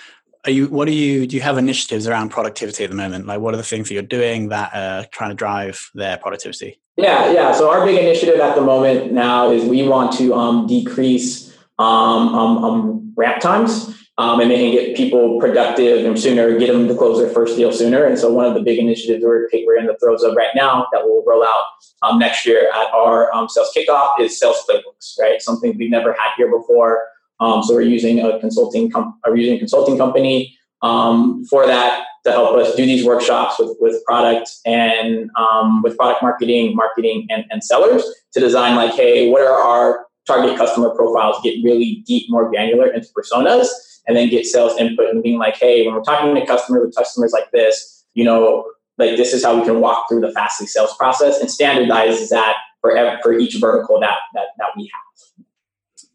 are 0.46 0.52
you 0.52 0.68
what 0.68 0.88
are 0.88 0.92
you 0.92 1.28
do 1.28 1.36
you 1.36 1.42
have 1.42 1.58
initiatives 1.58 2.08
around 2.08 2.30
productivity 2.30 2.84
at 2.84 2.90
the 2.90 2.96
moment 2.96 3.26
like 3.26 3.40
what 3.40 3.54
are 3.54 3.58
the 3.58 3.64
things 3.64 3.88
that 3.88 3.94
you're 3.94 4.04
doing 4.04 4.50
that 4.50 4.74
are 4.74 5.06
trying 5.12 5.30
to 5.30 5.36
drive 5.36 5.90
their 5.94 6.18
productivity 6.18 6.80
yeah 6.98 7.32
yeah 7.32 7.52
so 7.52 7.70
our 7.70 7.86
big 7.86 7.98
initiative 7.98 8.40
at 8.40 8.56
the 8.56 8.62
moment 8.62 9.12
now 9.12 9.50
is 9.52 9.64
we 9.66 9.88
want 9.88 10.16
to 10.18 10.34
um, 10.34 10.68
decrease 10.68 11.56
um, 11.80 12.36
um, 12.36 12.64
um 12.64 13.14
ramp 13.16 13.42
times 13.42 13.96
um, 14.18 14.40
and 14.40 14.50
can 14.50 14.72
get 14.72 14.96
people 14.96 15.40
productive 15.40 16.06
and 16.06 16.18
sooner, 16.18 16.58
get 16.58 16.72
them 16.72 16.88
to 16.88 16.96
close 16.96 17.20
their 17.20 17.30
first 17.30 17.58
deal 17.58 17.72
sooner. 17.72 18.06
And 18.06 18.18
so 18.18 18.32
one 18.32 18.46
of 18.46 18.54
the 18.54 18.62
big 18.62 18.80
initiatives 18.80 19.24
we're, 19.24 19.50
we're 19.52 19.78
in 19.78 19.88
the 19.88 19.98
throes 19.98 20.24
of 20.24 20.36
right 20.36 20.52
now 20.56 20.88
that 20.94 21.02
we'll 21.04 21.24
roll 21.26 21.44
out 21.44 21.64
um, 22.02 22.18
next 22.18 22.46
year 22.46 22.70
at 22.74 22.94
our 22.94 23.34
um, 23.36 23.50
sales 23.50 23.72
kickoff 23.76 24.20
is 24.20 24.40
sales 24.40 24.64
playbooks, 24.70 25.20
right? 25.20 25.42
Something 25.42 25.78
we've 25.78 25.90
never 25.90 26.14
had 26.14 26.32
here 26.38 26.50
before. 26.50 27.04
Um, 27.40 27.64
so 27.64 27.74
we're 27.74 27.82
using 27.82 28.20
a 28.20 28.40
consulting 28.40 28.90
com- 28.90 29.20
we're 29.26 29.36
using 29.38 29.56
a 29.56 29.60
consulting 29.60 29.98
company 29.98 30.58
um, 30.82 31.46
for 31.46 31.66
that 31.66 32.06
to 32.26 32.32
help 32.32 32.56
us 32.56 32.76
do 32.76 32.86
these 32.86 33.06
workshops 33.06 33.56
with, 33.60 33.76
with 33.80 34.04
product 34.06 34.50
and 34.66 35.30
um, 35.38 35.82
with 35.84 35.96
product 35.96 36.24
marketing, 36.24 36.76
marketing 36.76 37.28
and, 37.30 37.46
and 37.52 37.64
sellers 37.64 38.04
to 38.34 38.40
design 38.40 38.76
like, 38.76 38.94
hey, 38.94 39.30
what 39.30 39.42
are 39.42 39.54
our 39.54 40.06
target 40.26 40.58
customer 40.58 40.90
profiles, 40.90 41.38
get 41.44 41.64
really 41.64 42.04
deep, 42.08 42.26
more 42.30 42.50
granular 42.50 42.88
into 42.88 43.08
personas 43.10 43.68
and 44.08 44.18
then 44.18 44.30
get 44.30 44.46
sales 44.46 44.78
input 44.80 45.10
and 45.10 45.22
being 45.24 45.38
like, 45.38 45.56
hey, 45.56 45.86
when 45.86 45.96
we're 45.96 46.02
talking 46.02 46.34
to 46.34 46.46
customers 46.46 46.82
with 46.86 46.96
customers 46.96 47.32
like 47.32 47.52
this, 47.52 48.06
you 48.14 48.24
know, 48.24 48.66
like 48.98 49.18
this 49.18 49.34
is 49.34 49.44
how 49.44 49.58
we 49.60 49.66
can 49.66 49.82
walk 49.82 50.06
through 50.10 50.22
the 50.22 50.32
Fastly 50.32 50.68
sales 50.68 50.96
process 50.98 51.40
and 51.40 51.52
standardize 51.52 52.30
that 52.30 52.56
for 52.82 53.20
for 53.22 53.34
each 53.34 53.56
vertical 53.60 54.00
that 54.00 54.18
that 54.34 54.48
that 54.58 54.70
we 54.78 54.84
have. 54.84 55.02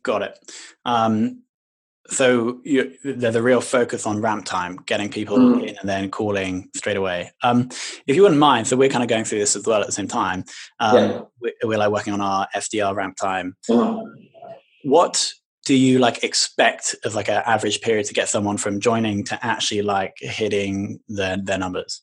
Got 0.03 0.23
it. 0.23 0.39
Um, 0.85 1.43
so 2.09 2.61
you, 2.65 2.93
the, 3.05 3.31
the 3.31 3.43
real 3.43 3.61
focus 3.61 4.07
on 4.07 4.21
ramp 4.21 4.45
time, 4.45 4.77
getting 4.87 5.11
people 5.11 5.39
mm. 5.39 5.69
in 5.69 5.77
and 5.77 5.89
then 5.89 6.11
calling 6.11 6.69
straight 6.75 6.97
away. 6.97 7.31
Um, 7.43 7.69
if 8.07 8.17
you 8.17 8.23
wouldn't 8.23 8.41
mind, 8.41 8.67
so 8.67 8.77
we're 8.77 8.89
kind 8.89 9.05
of 9.05 9.09
going 9.09 9.25
through 9.25 9.39
this 9.39 9.55
as 9.55 9.67
well 9.67 9.81
at 9.81 9.87
the 9.87 9.93
same 9.93 10.09
time. 10.09 10.45
Um, 10.81 10.97
yeah. 10.97 11.21
we're, 11.41 11.53
we're, 11.65 11.79
like 11.79 11.91
working 11.91 12.13
on 12.13 12.21
our 12.21 12.49
FDR 12.55 12.95
ramp 12.95 13.17
time. 13.17 13.57
Mm. 13.69 14.03
What 14.85 15.33
do 15.67 15.75
you 15.75 15.99
like 15.99 16.25
expect 16.25 16.97
of 17.05 17.15
like 17.15 17.29
an 17.29 17.43
average 17.47 17.81
period 17.81 18.07
to 18.07 18.15
get 18.15 18.29
someone 18.29 18.57
from 18.57 18.81
joining 18.81 19.25
to 19.25 19.47
actually 19.47 19.83
like 19.83 20.15
hitting 20.19 21.01
their 21.09 21.37
their 21.37 21.59
numbers? 21.59 22.03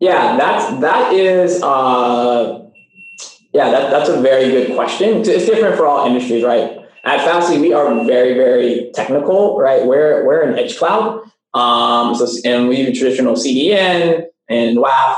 Yeah, 0.00 0.36
that's 0.36 0.80
that 0.80 1.12
is 1.12 1.62
uh 1.62 2.64
yeah, 3.52 3.70
that, 3.70 3.90
that's 3.90 4.08
a 4.08 4.20
very 4.20 4.50
good 4.50 4.74
question. 4.74 5.20
It's 5.20 5.46
different 5.46 5.76
for 5.76 5.86
all 5.86 6.06
industries, 6.06 6.44
right? 6.44 6.77
At 7.08 7.24
Fastly, 7.24 7.58
we 7.58 7.72
are 7.72 8.04
very, 8.04 8.34
very 8.34 8.90
technical, 8.92 9.58
right? 9.58 9.86
We're 9.86 10.26
we're 10.26 10.42
an 10.42 10.58
edge 10.58 10.76
cloud. 10.76 11.22
Um, 11.54 12.14
so 12.14 12.28
and 12.44 12.68
we 12.68 12.76
use 12.76 12.98
traditional 12.98 13.34
CDN 13.34 14.26
and 14.50 14.76
WAF, 14.76 15.16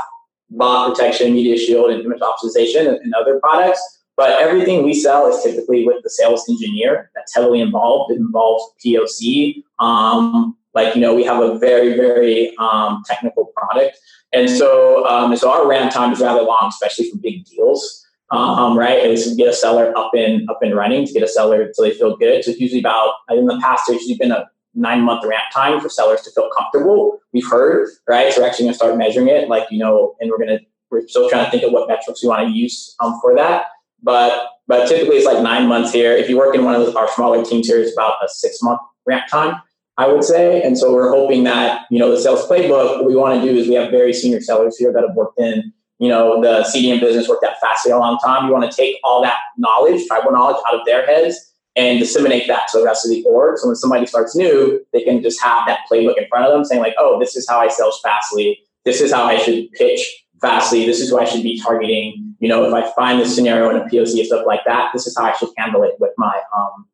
bot 0.51 0.95
protection, 0.95 1.35
media 1.35 1.59
shield, 1.59 1.91
and 1.91 2.01
image 2.05 2.21
optimization 2.21 2.87
and, 2.87 2.97
and 2.99 3.13
other 3.15 3.41
products. 3.41 3.83
But 4.17 4.39
everything 4.39 4.85
we 4.85 4.95
sell 4.95 5.27
is 5.27 5.43
typically 5.43 5.85
with 5.85 6.05
the 6.05 6.11
sales 6.11 6.49
engineer 6.49 7.11
that's 7.17 7.35
heavily 7.35 7.61
involved. 7.61 8.13
It 8.13 8.19
involves 8.19 8.73
POC. 8.87 9.65
Um, 9.81 10.57
like, 10.75 10.95
you 10.95 11.01
know, 11.01 11.13
we 11.13 11.25
have 11.25 11.43
a 11.43 11.59
very, 11.59 11.95
very 11.95 12.55
um, 12.59 13.03
technical 13.05 13.47
product. 13.57 13.99
And 14.33 14.49
so, 14.49 15.05
um, 15.07 15.35
so 15.37 15.51
our 15.51 15.67
ramp 15.67 15.93
time 15.93 16.13
is 16.13 16.21
rather 16.21 16.43
long, 16.43 16.69
especially 16.69 17.11
for 17.11 17.19
big 17.19 17.45
deals. 17.47 18.00
Um, 18.31 18.79
right? 18.79 19.05
Is 19.05 19.29
to 19.29 19.35
get 19.35 19.49
a 19.49 19.53
seller 19.53 19.93
up 19.97 20.13
and 20.15 20.49
up 20.49 20.63
and 20.63 20.75
running, 20.77 21.05
to 21.05 21.13
get 21.13 21.23
a 21.23 21.29
seller 21.29 21.63
until 21.63 21.85
they 21.85 21.91
feel 21.93 22.17
good. 22.17 22.45
So 22.45 22.53
it's 22.53 22.61
usually 22.61 22.81
about 22.81 23.15
in 23.31 23.47
the 23.47 23.59
past 23.61 23.85
there's 23.89 24.03
usually 24.03 24.19
been 24.19 24.31
a 24.31 24.49
nine 24.75 25.03
month 25.03 25.25
ramp 25.25 25.45
time 25.53 25.81
for 25.81 25.89
sellers 25.89 26.23
to 26.23 26.31
feel 26.31 26.49
comfortable. 26.57 27.19
We've 27.33 27.49
heard, 27.49 27.89
right? 28.09 28.33
So 28.33 28.41
we're 28.41 28.49
actually 28.49 28.67
gonna 28.67 28.77
start 28.77 28.97
measuring 28.97 29.29
it, 29.29 29.49
like 29.49 29.67
you 29.71 29.79
know, 29.79 30.15
and 30.21 30.31
we're 30.31 30.39
gonna 30.39 30.61
we're 30.91 31.07
still 31.07 31.29
trying 31.29 31.45
to 31.45 31.51
think 31.51 31.63
of 31.63 31.73
what 31.73 31.89
metrics 31.89 32.23
we 32.23 32.29
want 32.29 32.47
to 32.47 32.53
use 32.53 32.95
um, 33.01 33.19
for 33.21 33.35
that. 33.37 33.67
But 34.03 34.49
but 34.67 34.89
typically 34.89 35.17
it's 35.17 35.27
like 35.27 35.43
nine 35.43 35.69
months 35.69 35.93
here. 35.93 36.13
If 36.13 36.29
you 36.29 36.39
work 36.39 36.55
in 36.55 36.65
one 36.65 36.75
of 36.75 36.97
our 36.97 37.09
smaller 37.13 37.45
teams 37.45 37.67
here, 37.67 37.81
it's 37.81 37.93
about 37.93 38.15
a 38.25 38.29
six 38.29 38.63
month 38.63 38.81
ramp 39.07 39.25
time, 39.31 39.61
I 39.97 40.07
would 40.07 40.25
say. 40.25 40.63
And 40.63 40.79
so 40.79 40.93
we're 40.93 41.11
hoping 41.11 41.45
that 41.45 41.87
you 41.91 41.99
know 41.99 42.11
the 42.11 42.21
sales 42.21 42.47
playbook. 42.47 42.99
What 42.99 43.07
we 43.07 43.17
want 43.17 43.41
to 43.41 43.49
do 43.49 43.57
is 43.57 43.69
we 43.69 43.75
have 43.75 43.91
very 43.91 44.13
senior 44.13 44.41
sellers 44.41 44.77
here 44.77 44.93
that 44.93 45.03
have 45.03 45.15
worked 45.15 45.41
in 45.41 45.73
you 46.01 46.09
know 46.09 46.41
the 46.41 46.65
CDN 46.65 47.01
business, 47.01 47.29
worked 47.29 47.45
at 47.45 47.61
Fastly 47.61 47.93
a 47.93 47.99
long 47.99 48.19
time. 48.19 48.47
You 48.47 48.53
want 48.53 48.71
to 48.71 48.77
take 48.77 48.97
all 49.05 49.23
that 49.23 49.39
knowledge, 49.57 50.07
tribal 50.07 50.33
knowledge, 50.33 50.57
out 50.69 50.81
of 50.81 50.87
their 50.87 51.07
heads 51.07 51.37
and 51.77 52.01
disseminate 52.01 52.49
that 52.49 52.67
to 52.73 52.79
the 52.79 52.85
rest 52.85 53.07
of 53.07 53.11
the 53.11 53.23
org. 53.25 53.59
So 53.59 53.69
when 53.69 53.77
somebody 53.77 54.05
starts 54.07 54.35
new, 54.35 54.85
they 54.93 55.05
can 55.05 55.23
just 55.23 55.41
have 55.41 55.69
that 55.69 55.81
playbook 55.91 56.19
in 56.19 56.27
front 56.29 56.47
of 56.47 56.53
them, 56.53 56.65
saying 56.65 56.81
like, 56.81 56.95
"Oh, 56.99 57.21
this 57.21 57.37
is 57.37 57.49
how 57.49 57.61
I 57.61 57.69
sell 57.69 57.93
Fastly. 58.03 58.59
This 58.85 59.01
is 59.01 59.13
how 59.13 59.25
I 59.25 59.39
should 59.39 59.71
pitch 59.73 60.25
Fastly. 60.41 60.87
This 60.87 61.01
is 61.01 61.11
who 61.11 61.21
I 61.21 61.25
should 61.25 61.45
be 61.45 61.61
targeting." 61.61 62.31
you 62.41 62.49
know, 62.49 62.65
if 62.65 62.73
I 62.73 62.91
find 62.93 63.21
this 63.21 63.35
scenario 63.35 63.69
in 63.71 63.77
a 63.77 63.85
POC 63.85 64.19
and 64.19 64.27
stuff 64.27 64.47
like 64.47 64.63
that, 64.65 64.91
this 64.93 65.07
is 65.07 65.17
how 65.17 65.27
I 65.27 65.37
should 65.37 65.51
handle 65.59 65.83
it 65.83 65.95
with 66.01 66.13
my, 66.17 66.41
um, 66.57 66.87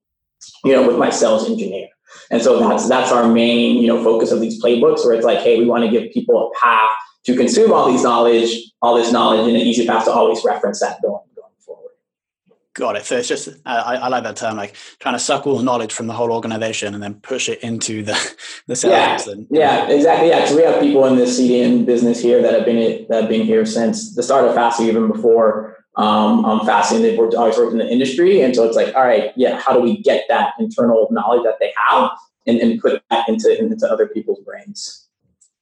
you 0.65 0.73
know, 0.73 0.87
with 0.87 0.99
my 0.99 1.09
sales 1.09 1.49
engineer. 1.49 1.89
And 2.31 2.43
so 2.43 2.59
that's 2.59 2.89
that's 2.89 3.13
our 3.13 3.29
main, 3.29 3.81
you 3.81 3.87
know, 3.87 4.03
focus 4.03 4.33
of 4.33 4.41
these 4.41 4.63
playbooks, 4.63 5.05
where 5.05 5.15
it's 5.15 5.25
like, 5.25 5.39
hey, 5.39 5.59
we 5.59 5.67
want 5.67 5.85
to 5.85 5.91
give 5.91 6.13
people 6.13 6.51
a 6.51 6.61
path 6.61 6.91
to 7.27 7.37
consume 7.37 7.73
all 7.73 7.91
these 7.91 8.05
knowledge, 8.05 8.73
all 8.81 8.97
this 8.97 9.13
knowledge, 9.13 9.41
and 9.41 9.57
an 9.57 9.63
easy 9.63 9.87
path 9.87 10.05
to 10.05 10.13
always 10.13 10.45
reference 10.45 10.81
that 10.81 11.03
going 11.03 11.21
going 11.35 11.53
forward. 11.59 11.91
Got 12.73 12.97
it. 12.97 13.05
So 13.05 13.17
it's 13.19 13.29
just 13.29 13.49
I, 13.67 13.97
I, 13.97 14.09
like 14.09 14.23
that 14.23 14.37
term, 14.37 14.57
like 14.57 14.77
trying 15.01 15.17
to 15.17 15.19
suck 15.19 15.47
all 15.47 15.57
the 15.57 15.65
knowledge 15.65 15.93
from 15.93 16.07
the 16.07 16.13
whole 16.13 16.31
organization 16.31 16.95
and 16.95 17.03
then 17.03 17.15
push 17.15 17.49
it 17.49 17.61
into 17.63 18.05
the 18.05 18.37
the 18.69 18.77
sales. 18.77 19.27
Yeah, 19.27 19.35
yeah, 19.51 19.89
exactly. 19.89 20.29
Yeah, 20.29 20.41
because 20.41 20.57
we 20.57 20.63
have 20.63 20.81
people 20.81 21.05
in 21.07 21.17
the 21.17 21.25
CDN 21.25 21.85
business 21.85 22.23
here 22.23 22.41
that 22.41 22.55
have 22.55 22.65
been 22.65 23.07
that 23.09 23.23
have 23.23 23.31
been 23.31 23.45
here 23.45 23.67
since 23.67 24.15
the 24.15 24.23
start 24.23 24.47
of 24.47 24.55
Fastly, 24.55 24.89
even 24.89 25.09
before 25.09 25.85
um, 25.97 26.65
Fastly. 26.65 27.03
They've 27.03 27.19
worked 27.19 27.35
always 27.35 27.57
worked 27.57 27.73
in 27.73 27.79
the 27.79 27.91
industry, 27.91 28.41
and 28.41 28.55
so 28.55 28.65
it's 28.65 28.77
like, 28.77 28.95
all 28.95 29.05
right, 29.05 29.33
yeah, 29.35 29.59
how 29.59 29.73
do 29.73 29.81
we 29.81 30.01
get 30.03 30.27
that 30.29 30.55
internal 30.61 31.09
knowledge 31.11 31.43
that 31.43 31.57
they 31.59 31.73
have 31.89 32.11
and, 32.47 32.61
and 32.61 32.81
put 32.81 33.03
that 33.11 33.29
into 33.29 33.59
into 33.59 33.91
other 33.91 34.07
people's 34.07 34.41
brains? 34.45 35.09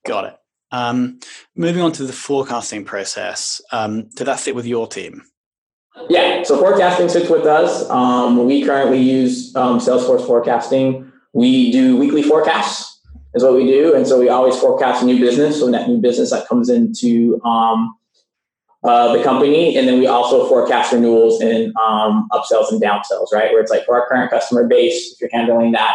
Got 0.05 0.27
it. 0.27 0.37
Um, 0.75 1.21
moving 1.55 1.83
on 1.83 1.93
to 1.93 2.05
the 2.05 2.13
forecasting 2.13 2.85
process, 2.85 3.61
um, 3.71 4.09
did 4.17 4.25
that 4.25 4.41
fit 4.41 4.57
with 4.57 4.67
your 4.67 4.89
team? 4.89 5.23
Yeah, 6.11 6.43
so 6.43 6.59
forecasting 6.59 7.09
sits 7.09 7.31
with 7.31 7.47
us. 7.47 7.89
Um, 7.89 8.45
we 8.45 8.65
currently 8.65 8.99
use 8.99 9.55
um, 9.55 9.79
Salesforce 9.79 10.27
forecasting. 10.27 11.13
We 11.33 11.71
do 11.71 11.97
weekly 11.97 12.25
forecasts, 12.25 13.01
is 13.35 13.45
what 13.45 13.55
we 13.55 13.67
do, 13.67 13.95
and 13.95 14.05
so 14.05 14.19
we 14.19 14.29
always 14.29 14.59
forecast 14.59 15.05
new 15.05 15.21
business, 15.21 15.61
so 15.61 15.71
that 15.71 15.89
new 15.89 15.99
business 15.99 16.31
that 16.31 16.49
comes 16.49 16.69
into 16.69 17.41
um, 17.45 17.95
uh, 18.83 19.17
the 19.17 19.23
company, 19.23 19.77
and 19.77 19.87
then 19.87 20.01
we 20.01 20.09
also 20.09 20.49
forecast 20.49 20.93
renewals 20.93 21.41
and 21.41 21.73
um, 21.77 22.27
upsells 22.33 22.73
and 22.73 22.83
downsells, 22.83 23.33
right? 23.33 23.53
Where 23.53 23.61
it's 23.61 23.71
like 23.71 23.87
for 23.87 24.01
our 24.01 24.09
current 24.09 24.29
customer 24.29 24.67
base, 24.67 25.13
if 25.13 25.21
you're 25.21 25.31
handling 25.33 25.71
that, 25.73 25.95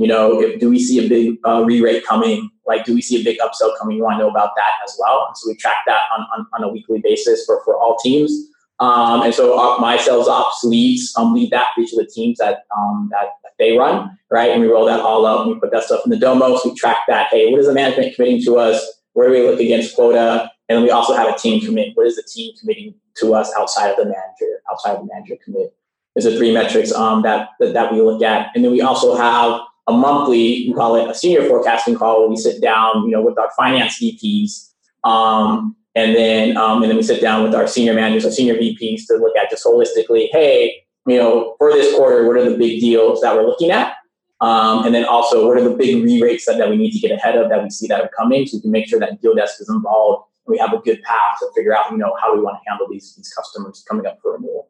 you 0.00 0.06
know, 0.06 0.40
if 0.40 0.58
do 0.58 0.70
we 0.70 0.78
see 0.78 1.04
a 1.04 1.06
big 1.06 1.38
uh, 1.46 1.62
re-rate 1.62 2.06
coming? 2.06 2.50
Like, 2.66 2.86
do 2.86 2.94
we 2.94 3.02
see 3.02 3.20
a 3.20 3.22
big 3.22 3.38
upsell 3.38 3.76
coming? 3.78 3.98
You 3.98 4.02
want 4.02 4.14
to 4.14 4.24
know 4.24 4.30
about 4.30 4.52
that 4.56 4.70
as 4.82 4.96
well. 4.98 5.26
And 5.28 5.36
so 5.36 5.50
we 5.50 5.56
track 5.56 5.76
that 5.86 6.00
on, 6.16 6.26
on, 6.34 6.46
on 6.54 6.64
a 6.64 6.72
weekly 6.72 7.00
basis 7.00 7.44
for, 7.44 7.60
for 7.66 7.76
all 7.76 7.98
teams. 7.98 8.32
Um, 8.78 9.20
and 9.20 9.34
so 9.34 9.58
uh, 9.58 9.78
my 9.78 9.98
sales 9.98 10.26
ops 10.26 10.64
leads 10.64 11.12
um, 11.18 11.34
lead 11.34 11.50
that 11.50 11.66
for 11.74 11.82
each 11.82 11.92
of 11.92 11.98
the 11.98 12.06
teams 12.06 12.38
that, 12.38 12.60
um, 12.74 13.10
that, 13.12 13.26
that 13.42 13.52
they 13.58 13.76
run, 13.76 14.18
right? 14.30 14.50
And 14.50 14.62
we 14.62 14.68
roll 14.68 14.86
that 14.86 15.00
all 15.00 15.26
up 15.26 15.44
and 15.44 15.54
we 15.54 15.60
put 15.60 15.70
that 15.72 15.82
stuff 15.82 16.00
in 16.06 16.10
the 16.10 16.16
Domos. 16.16 16.64
We 16.64 16.74
track 16.74 17.00
that. 17.08 17.28
Hey, 17.30 17.50
what 17.50 17.60
is 17.60 17.66
the 17.66 17.74
management 17.74 18.14
committing 18.14 18.42
to 18.44 18.56
us? 18.56 18.82
Where 19.12 19.28
do 19.28 19.34
we 19.34 19.50
look 19.50 19.60
against 19.60 19.94
quota? 19.94 20.50
And 20.70 20.78
then 20.78 20.82
we 20.82 20.90
also 20.90 21.14
have 21.14 21.28
a 21.28 21.36
team 21.36 21.60
commit. 21.60 21.94
What 21.94 22.06
is 22.06 22.16
the 22.16 22.22
team 22.22 22.54
committing 22.58 22.94
to 23.18 23.34
us 23.34 23.52
outside 23.54 23.90
of 23.90 23.96
the 23.98 24.04
manager? 24.04 24.62
Outside 24.72 24.92
of 24.96 25.06
the 25.06 25.12
manager 25.12 25.36
commit. 25.44 25.74
There's 26.14 26.24
the 26.24 26.38
three 26.38 26.54
metrics 26.54 26.90
um, 26.90 27.22
that, 27.22 27.50
that 27.60 27.74
that 27.74 27.92
we 27.92 28.00
look 28.00 28.22
at, 28.22 28.50
and 28.54 28.64
then 28.64 28.72
we 28.72 28.80
also 28.80 29.14
have 29.14 29.60
a 29.90 29.96
monthly. 29.96 30.66
We 30.68 30.74
call 30.74 30.96
it 30.96 31.08
a 31.08 31.14
senior 31.14 31.46
forecasting 31.46 31.96
call 31.96 32.20
where 32.20 32.28
we 32.28 32.36
sit 32.36 32.62
down, 32.62 33.04
you 33.04 33.10
know, 33.10 33.22
with 33.22 33.38
our 33.38 33.50
finance 33.56 34.00
VPs 34.00 34.70
um, 35.04 35.76
and 35.94 36.14
then, 36.14 36.56
um, 36.56 36.82
and 36.82 36.90
then 36.90 36.96
we 36.96 37.02
sit 37.02 37.20
down 37.20 37.42
with 37.42 37.54
our 37.54 37.66
senior 37.66 37.94
managers, 37.94 38.24
our 38.24 38.30
senior 38.30 38.54
VPs 38.54 39.06
to 39.08 39.14
look 39.16 39.36
at 39.36 39.50
just 39.50 39.64
holistically, 39.64 40.28
hey, 40.32 40.82
you 41.06 41.16
know, 41.16 41.54
for 41.58 41.72
this 41.72 41.94
quarter, 41.96 42.26
what 42.26 42.36
are 42.36 42.48
the 42.48 42.56
big 42.56 42.80
deals 42.80 43.20
that 43.22 43.34
we're 43.34 43.46
looking 43.46 43.70
at? 43.70 43.94
Um, 44.40 44.86
and 44.86 44.94
then 44.94 45.04
also, 45.04 45.46
what 45.46 45.58
are 45.58 45.68
the 45.68 45.76
big 45.76 46.02
re-rates 46.02 46.46
that, 46.46 46.58
that 46.58 46.70
we 46.70 46.76
need 46.76 46.92
to 46.92 46.98
get 46.98 47.10
ahead 47.10 47.36
of 47.36 47.50
that 47.50 47.62
we 47.62 47.70
see 47.70 47.86
that 47.88 48.00
are 48.00 48.10
coming 48.16 48.46
so 48.46 48.56
we 48.56 48.62
can 48.62 48.70
make 48.70 48.88
sure 48.88 48.98
that 49.00 49.20
deal 49.20 49.34
desk 49.34 49.60
is 49.60 49.68
involved 49.68 50.28
and 50.46 50.52
we 50.52 50.58
have 50.58 50.72
a 50.72 50.78
good 50.78 51.02
path 51.02 51.38
to 51.40 51.48
figure 51.54 51.76
out, 51.76 51.90
you 51.90 51.98
know, 51.98 52.14
how 52.20 52.34
we 52.34 52.40
want 52.40 52.56
to 52.62 52.70
handle 52.70 52.86
these, 52.88 53.14
these 53.16 53.32
customers 53.34 53.84
coming 53.88 54.06
up 54.06 54.18
for 54.22 54.34
renewal. 54.34 54.69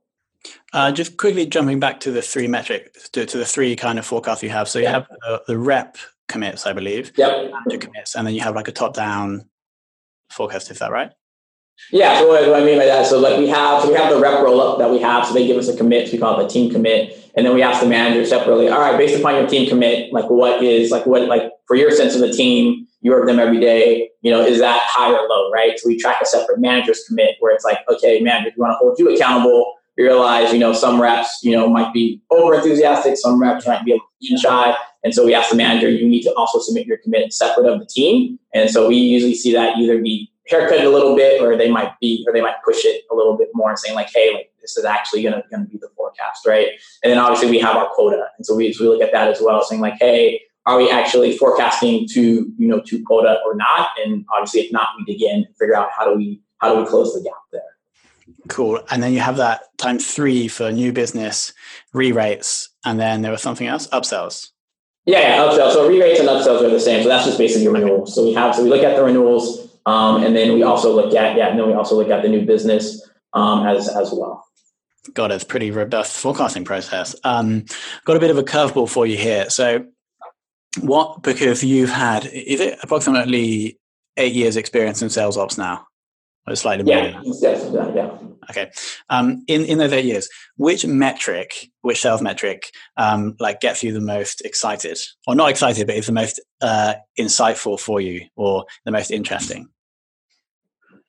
Uh, 0.72 0.92
just 0.92 1.16
quickly 1.16 1.46
jumping 1.46 1.80
back 1.80 2.00
to 2.00 2.10
the 2.10 2.22
three 2.22 2.46
metrics, 2.46 3.08
to, 3.10 3.26
to 3.26 3.38
the 3.38 3.44
three 3.44 3.76
kind 3.76 3.98
of 3.98 4.06
forecasts 4.06 4.42
you 4.42 4.50
have. 4.50 4.68
So 4.68 4.78
you 4.78 4.84
yeah. 4.84 4.92
have 4.92 5.08
the, 5.08 5.42
the, 5.48 5.58
rep 5.58 5.98
commits, 6.28 6.66
I 6.66 6.72
believe. 6.72 7.12
Yep. 7.16 7.52
Manager 7.52 7.86
commits, 7.86 8.14
and 8.14 8.26
then 8.26 8.34
you 8.34 8.40
have 8.40 8.54
like 8.54 8.68
a 8.68 8.72
top-down 8.72 9.48
forecast. 10.30 10.70
Is 10.70 10.78
that 10.78 10.92
right? 10.92 11.10
Yeah, 11.92 12.20
so 12.20 12.28
what, 12.28 12.48
what 12.48 12.62
I 12.62 12.64
mean 12.64 12.78
by 12.78 12.84
that, 12.84 13.06
so 13.06 13.18
like 13.18 13.38
we 13.38 13.48
have, 13.48 13.82
so 13.82 13.88
we 13.88 13.94
have 13.94 14.12
the 14.12 14.20
rep 14.20 14.42
roll 14.42 14.60
up 14.60 14.78
that 14.78 14.90
we 14.90 14.98
have, 14.98 15.26
so 15.26 15.32
they 15.32 15.46
give 15.46 15.56
us 15.56 15.68
a 15.68 15.76
commit, 15.76 16.08
so 16.08 16.12
we 16.12 16.18
call 16.18 16.38
it 16.38 16.44
a 16.44 16.48
team 16.48 16.70
commit, 16.70 17.32
and 17.34 17.44
then 17.44 17.54
we 17.54 17.62
ask 17.62 17.80
the 17.80 17.88
manager 17.88 18.24
separately. 18.26 18.68
All 18.68 18.80
right, 18.80 18.96
based 18.96 19.18
upon 19.18 19.34
your 19.34 19.48
team 19.48 19.68
commit, 19.68 20.12
like 20.12 20.28
what 20.28 20.62
is 20.62 20.90
like 20.90 21.06
what 21.06 21.26
like 21.26 21.50
for 21.66 21.76
your 21.76 21.90
sense 21.90 22.14
of 22.14 22.20
the 22.20 22.32
team, 22.32 22.86
you 23.00 23.10
work 23.10 23.24
with 23.24 23.34
them 23.34 23.40
every 23.40 23.60
day, 23.60 24.10
you 24.20 24.30
know, 24.30 24.40
is 24.40 24.60
that 24.60 24.80
high 24.84 25.10
or 25.10 25.26
low, 25.28 25.50
right? 25.50 25.78
So 25.78 25.88
we 25.88 25.98
track 25.98 26.16
a 26.22 26.26
separate 26.26 26.60
manager's 26.60 27.02
commit 27.08 27.36
where 27.40 27.54
it's 27.54 27.64
like, 27.64 27.78
okay, 27.88 28.20
manager, 28.20 28.52
we 28.56 28.60
want 28.60 28.72
to 28.72 28.76
hold 28.76 28.98
you 28.98 29.14
accountable. 29.14 29.74
Realize, 30.00 30.52
you 30.52 30.58
know, 30.58 30.72
some 30.72 31.00
reps, 31.00 31.40
you 31.42 31.52
know, 31.52 31.68
might 31.68 31.92
be 31.92 32.22
over 32.30 32.54
enthusiastic, 32.54 33.16
some 33.16 33.40
reps 33.40 33.66
might 33.66 33.84
be 33.84 33.92
a 33.92 33.94
little 33.94 34.38
shy. 34.38 34.74
And 35.04 35.14
so 35.14 35.24
we 35.24 35.34
ask 35.34 35.50
the 35.50 35.56
manager, 35.56 35.90
you 35.90 36.06
need 36.08 36.22
to 36.22 36.34
also 36.34 36.58
submit 36.58 36.86
your 36.86 36.98
commit 36.98 37.32
separate 37.32 37.66
of 37.66 37.80
the 37.80 37.86
team. 37.86 38.38
And 38.54 38.70
so 38.70 38.88
we 38.88 38.96
usually 38.96 39.34
see 39.34 39.52
that 39.52 39.76
either 39.78 40.00
be 40.00 40.30
haircut 40.48 40.84
a 40.84 40.88
little 40.88 41.16
bit, 41.16 41.40
or 41.40 41.56
they 41.56 41.70
might 41.70 41.98
be, 42.00 42.24
or 42.26 42.32
they 42.32 42.40
might 42.40 42.56
push 42.64 42.84
it 42.84 43.04
a 43.10 43.14
little 43.14 43.36
bit 43.36 43.48
more 43.54 43.70
and 43.70 43.78
saying 43.78 43.94
like, 43.94 44.10
hey, 44.14 44.34
like 44.34 44.50
this 44.60 44.76
is 44.76 44.84
actually 44.84 45.22
gonna, 45.22 45.42
gonna 45.50 45.64
be 45.64 45.78
the 45.78 45.88
forecast, 45.96 46.46
right? 46.46 46.68
And 47.02 47.10
then 47.10 47.18
obviously 47.18 47.50
we 47.50 47.58
have 47.60 47.76
our 47.76 47.88
quota. 47.94 48.26
And 48.36 48.44
so 48.44 48.54
we, 48.54 48.74
we 48.80 48.88
look 48.88 49.00
at 49.00 49.12
that 49.12 49.28
as 49.28 49.40
well, 49.40 49.62
saying 49.62 49.80
like, 49.80 49.94
hey, 49.98 50.40
are 50.66 50.76
we 50.76 50.90
actually 50.90 51.36
forecasting 51.36 52.06
to 52.08 52.52
you 52.56 52.68
know 52.68 52.80
to 52.80 53.02
quota 53.02 53.38
or 53.46 53.54
not 53.54 53.88
and 54.02 54.24
obviously 54.34 54.60
if 54.60 54.72
not 54.72 54.88
we 54.98 55.04
dig 55.04 55.22
in 55.22 55.36
and 55.36 55.56
figure 55.58 55.74
out 55.74 55.88
how 55.96 56.04
do 56.04 56.16
we 56.16 56.40
how 56.58 56.72
do 56.72 56.80
we 56.80 56.86
close 56.86 57.14
the 57.14 57.20
gap 57.22 57.32
there 57.52 57.62
cool. 58.48 58.80
And 58.90 59.02
then 59.02 59.12
you 59.12 59.20
have 59.20 59.36
that 59.36 59.62
times 59.78 60.06
three 60.06 60.48
for 60.48 60.70
new 60.72 60.92
business 60.92 61.52
re-rates 61.92 62.68
and 62.84 62.98
then 62.98 63.22
there 63.22 63.32
was 63.32 63.42
something 63.42 63.66
else? 63.66 63.86
Upsells. 63.88 64.48
Yeah, 65.06 65.20
yeah 65.20 65.38
upsells. 65.38 65.72
So 65.72 65.88
re-rates 65.88 66.20
and 66.20 66.28
upsells 66.28 66.62
are 66.62 66.70
the 66.70 66.80
same. 66.80 67.02
So 67.02 67.08
that's 67.08 67.26
just 67.26 67.38
basically 67.38 67.64
your 67.64 67.72
renewals 67.72 68.14
so 68.14 68.24
we 68.24 68.34
have 68.34 68.54
so 68.54 68.62
we 68.62 68.70
look 68.70 68.82
at 68.82 68.96
the 68.96 69.04
renewals 69.04 69.68
um, 69.86 70.22
and 70.22 70.36
then 70.36 70.52
we 70.52 70.62
also 70.62 70.94
look 70.94 71.14
at 71.14 71.36
yeah 71.36 71.48
and 71.48 71.58
then 71.58 71.66
we 71.66 71.74
also 71.74 71.96
look 71.96 72.10
at 72.10 72.22
the 72.22 72.28
new 72.28 72.44
business 72.44 73.08
um, 73.32 73.66
as 73.66 73.88
as 73.88 74.12
well. 74.12 74.44
Got 75.14 75.30
it. 75.32 75.36
It's 75.36 75.44
pretty 75.44 75.70
robust 75.70 76.16
forecasting 76.16 76.64
process. 76.64 77.16
Um, 77.24 77.64
got 78.04 78.16
a 78.16 78.20
bit 78.20 78.30
of 78.30 78.38
a 78.38 78.42
curveball 78.42 78.88
for 78.88 79.06
you 79.06 79.16
here. 79.16 79.48
So 79.48 79.86
what 80.80 81.22
because 81.22 81.64
you've 81.64 81.90
had 81.90 82.26
is 82.26 82.60
it 82.60 82.78
approximately 82.82 83.78
eight 84.16 84.34
years 84.34 84.56
experience 84.56 85.02
in 85.02 85.10
sales 85.10 85.36
ops 85.36 85.58
now? 85.58 85.86
Or 86.46 86.54
slightly 86.54 86.84
more 86.84 86.94
yeah. 86.94 87.20
yes, 87.24 87.70
yeah 87.72 87.89
okay. 88.50 88.70
Um, 89.08 89.44
in 89.46 89.64
in 89.64 89.78
those 89.78 89.92
eight 89.92 90.04
years 90.04 90.28
which 90.56 90.86
metric 90.86 91.70
which 91.82 92.00
sales 92.00 92.22
metric 92.22 92.70
um, 92.96 93.36
like 93.40 93.60
gets 93.60 93.82
you 93.82 93.92
the 93.92 94.00
most 94.00 94.42
excited? 94.42 94.98
Or 95.26 95.34
not 95.34 95.50
excited 95.50 95.86
but 95.86 95.96
is 95.96 96.06
the 96.06 96.12
most 96.12 96.40
uh, 96.60 96.94
insightful 97.18 97.78
for 97.78 98.00
you 98.00 98.26
or 98.36 98.66
the 98.84 98.90
most 98.90 99.10
interesting? 99.10 99.68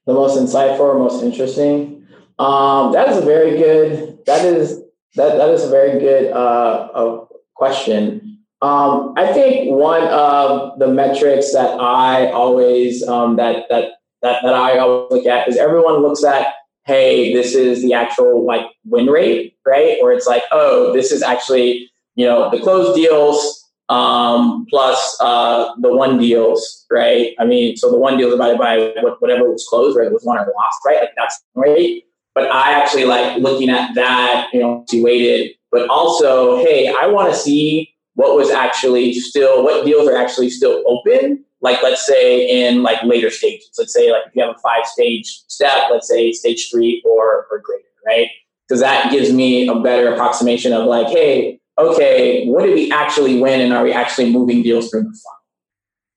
The 0.05 0.13
most 0.13 0.37
insightful 0.37 0.79
or 0.79 0.99
most 0.99 1.23
interesting? 1.23 2.07
Um, 2.39 2.93
that 2.93 3.09
is 3.09 3.17
a 3.17 3.21
very 3.21 3.57
good 3.57 4.25
that 4.25 4.45
is 4.45 4.81
that 5.15 5.37
that 5.37 5.49
is 5.49 5.63
a 5.63 5.69
very 5.69 5.99
good 5.99 6.31
uh, 6.31 7.25
question. 7.55 8.39
Um, 8.61 9.13
I 9.17 9.33
think 9.33 9.71
one 9.71 10.03
of 10.03 10.77
the 10.77 10.87
metrics 10.87 11.51
that 11.53 11.79
I 11.79 12.31
always 12.31 13.05
um, 13.07 13.35
that 13.37 13.65
that 13.69 13.93
that 14.21 14.43
that 14.43 14.53
I 14.53 14.77
always 14.77 15.11
look 15.11 15.25
at 15.25 15.47
is 15.47 15.57
everyone 15.57 16.01
looks 16.01 16.23
at, 16.23 16.53
hey, 16.85 17.33
this 17.33 17.55
is 17.55 17.81
the 17.81 17.93
actual 17.93 18.45
like 18.45 18.65
win 18.85 19.07
rate, 19.07 19.55
right? 19.65 19.97
Or 20.01 20.11
it's 20.11 20.27
like, 20.27 20.43
oh, 20.51 20.93
this 20.93 21.11
is 21.11 21.21
actually 21.21 21.89
you 22.15 22.25
know 22.25 22.49
the 22.49 22.59
closed 22.59 22.95
deals 22.95 23.61
um, 23.91 24.65
plus 24.69 25.17
uh, 25.19 25.69
the 25.81 25.93
won 25.93 26.17
deals, 26.17 26.85
right? 26.89 27.35
I 27.39 27.45
mean, 27.45 27.75
so 27.75 27.91
the 27.91 27.97
won 27.97 28.17
deal 28.17 28.29
divided 28.29 28.57
by 28.57 28.93
whatever 29.19 29.51
was 29.51 29.65
closed, 29.67 29.97
right? 29.97 30.11
Was 30.11 30.23
won 30.23 30.37
or 30.37 30.45
lost, 30.45 30.79
right? 30.85 31.01
Like 31.01 31.11
that's 31.17 31.41
rate. 31.55 32.05
But 32.33 32.49
I 32.49 32.71
actually 32.71 33.03
like 33.03 33.37
looking 33.39 33.69
at 33.69 33.93
that, 33.95 34.47
you 34.53 34.61
know, 34.61 34.85
weighted. 34.93 35.51
But 35.71 35.89
also, 35.89 36.63
hey, 36.63 36.87
I 36.87 37.07
want 37.07 37.33
to 37.33 37.37
see 37.37 37.93
what 38.15 38.37
was 38.37 38.49
actually 38.49 39.13
still 39.13 39.63
what 39.63 39.85
deals 39.85 40.07
are 40.07 40.15
actually 40.15 40.49
still 40.49 40.83
open 40.85 41.43
like 41.61 41.81
let's 41.83 42.05
say 42.05 42.67
in 42.67 42.83
like 42.83 43.01
later 43.03 43.29
stages. 43.29 43.69
Let's 43.77 43.93
say 43.93 44.11
like 44.11 44.23
if 44.27 44.35
you 44.35 44.41
have 44.43 44.55
a 44.55 44.59
five 44.59 44.85
stage 44.85 45.25
step 45.47 45.89
let's 45.91 46.07
say 46.07 46.31
stage 46.31 46.69
three 46.71 47.01
or 47.05 47.47
or 47.51 47.59
greater 47.63 47.83
right? 48.05 48.27
Because 48.67 48.81
that 48.81 49.11
gives 49.11 49.31
me 49.31 49.67
a 49.67 49.79
better 49.79 50.13
approximation 50.13 50.73
of 50.73 50.85
like 50.85 51.07
hey 51.07 51.59
okay 51.77 52.45
what 52.47 52.63
did 52.63 52.73
we 52.73 52.91
actually 52.91 53.39
win 53.39 53.61
and 53.61 53.73
are 53.73 53.83
we 53.83 53.93
actually 53.93 54.31
moving 54.31 54.61
deals 54.61 54.89
through 54.89 55.03
the 55.03 55.09
funnel? 55.09 55.37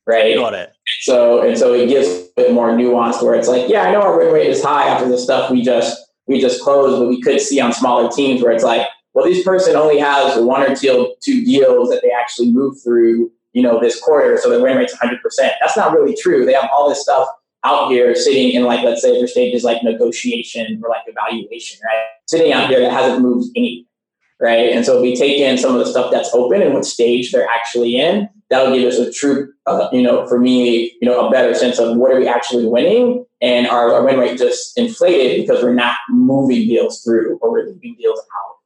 Right? 0.07 0.37
Got 0.37 0.55
it. 0.55 0.73
So 1.01 1.42
and 1.42 1.59
so 1.59 1.73
it 1.73 1.88
gives 1.88 2.09
a 2.09 2.27
bit 2.37 2.53
more 2.53 2.77
nuance 2.77 3.23
where 3.23 3.35
it's 3.35 3.49
like 3.49 3.69
yeah 3.69 3.83
i 3.83 3.92
know 3.92 4.03
our 4.03 4.19
win 4.19 4.33
rate 4.33 4.51
is 4.51 4.62
high 4.62 4.88
after 4.88 5.09
the 5.09 5.16
stuff 5.16 5.51
we 5.51 5.62
just 5.62 5.99
we 6.27 6.40
just 6.40 6.62
closed 6.62 7.01
but 7.01 7.09
we 7.09 7.23
could 7.23 7.40
see 7.40 7.61
on 7.61 7.73
smaller 7.73 8.11
teams 8.11 8.42
where 8.42 8.53
it's 8.53 8.64
like 8.64 8.87
well, 9.14 9.25
this 9.25 9.45
person 9.45 9.77
only 9.77 9.99
has 9.99 10.37
one 10.38 10.62
or 10.62 10.75
two, 10.75 11.14
two 11.25 11.45
deals 11.45 11.88
that 11.90 12.03
they 12.03 12.11
actually 12.11 12.53
move 12.53 12.83
through, 12.83 13.31
you 13.55 13.62
know, 13.62 13.81
this 13.81 14.01
quarter, 14.01 14.37
so 14.37 14.51
the 14.51 14.61
win 14.61 14.77
rate's 14.77 14.95
100%. 14.95 15.19
That's 15.61 15.77
not 15.77 15.93
really 15.93 16.14
true. 16.21 16.45
They 16.45 16.53
have 16.53 16.69
all 16.73 16.88
this 16.88 17.01
stuff 17.01 17.29
out 17.64 17.90
here 17.90 18.14
sitting 18.14 18.51
in 18.51 18.64
like, 18.64 18.85
let's 18.85 19.01
say 19.01 19.12
their 19.12 19.27
stages 19.27 19.64
like 19.64 19.83
negotiation 19.83 20.81
or 20.83 20.90
like 20.90 21.03
evaluation, 21.07 21.81
right? 21.85 22.07
Sitting 22.27 22.53
out 22.53 22.69
here 22.69 22.81
that 22.81 22.93
hasn't 22.93 23.23
moved 23.23 23.51
anything, 23.57 23.87
right? 24.40 24.71
And 24.71 24.85
so 24.85 24.97
if 24.97 25.03
we 25.03 25.17
take 25.17 25.38
in 25.38 25.57
some 25.57 25.73
of 25.73 25.79
the 25.79 25.90
stuff 25.90 26.11
that's 26.11 26.35
open 26.35 26.61
and 26.61 26.75
what 26.75 26.85
stage 26.85 27.33
they're 27.33 27.49
actually 27.49 27.97
in, 27.97 28.29
that'll 28.51 28.77
give 28.77 28.87
us 28.87 28.99
a 28.99 29.11
true, 29.11 29.53
uh, 29.67 29.88
you 29.93 30.03
know, 30.03 30.27
for 30.27 30.38
me, 30.38 30.93
you 31.01 31.09
know, 31.09 31.27
a 31.27 31.31
better 31.31 31.55
sense 31.55 31.79
of 31.79 31.97
what 31.97 32.11
are 32.11 32.19
we 32.19 32.29
actually 32.29 32.67
winning 32.67 33.25
and 33.40 33.67
our, 33.69 33.95
our 33.95 34.05
win 34.05 34.19
rate 34.19 34.37
just 34.37 34.77
inflated 34.77 35.40
because 35.40 35.62
we're 35.62 35.75
not 35.75 35.97
moving 36.11 36.67
deals 36.67 37.03
through 37.03 37.38
or 37.40 37.53
we're 37.53 37.67
leaving 37.67 37.97
deals 37.99 38.19
out. 38.19 38.57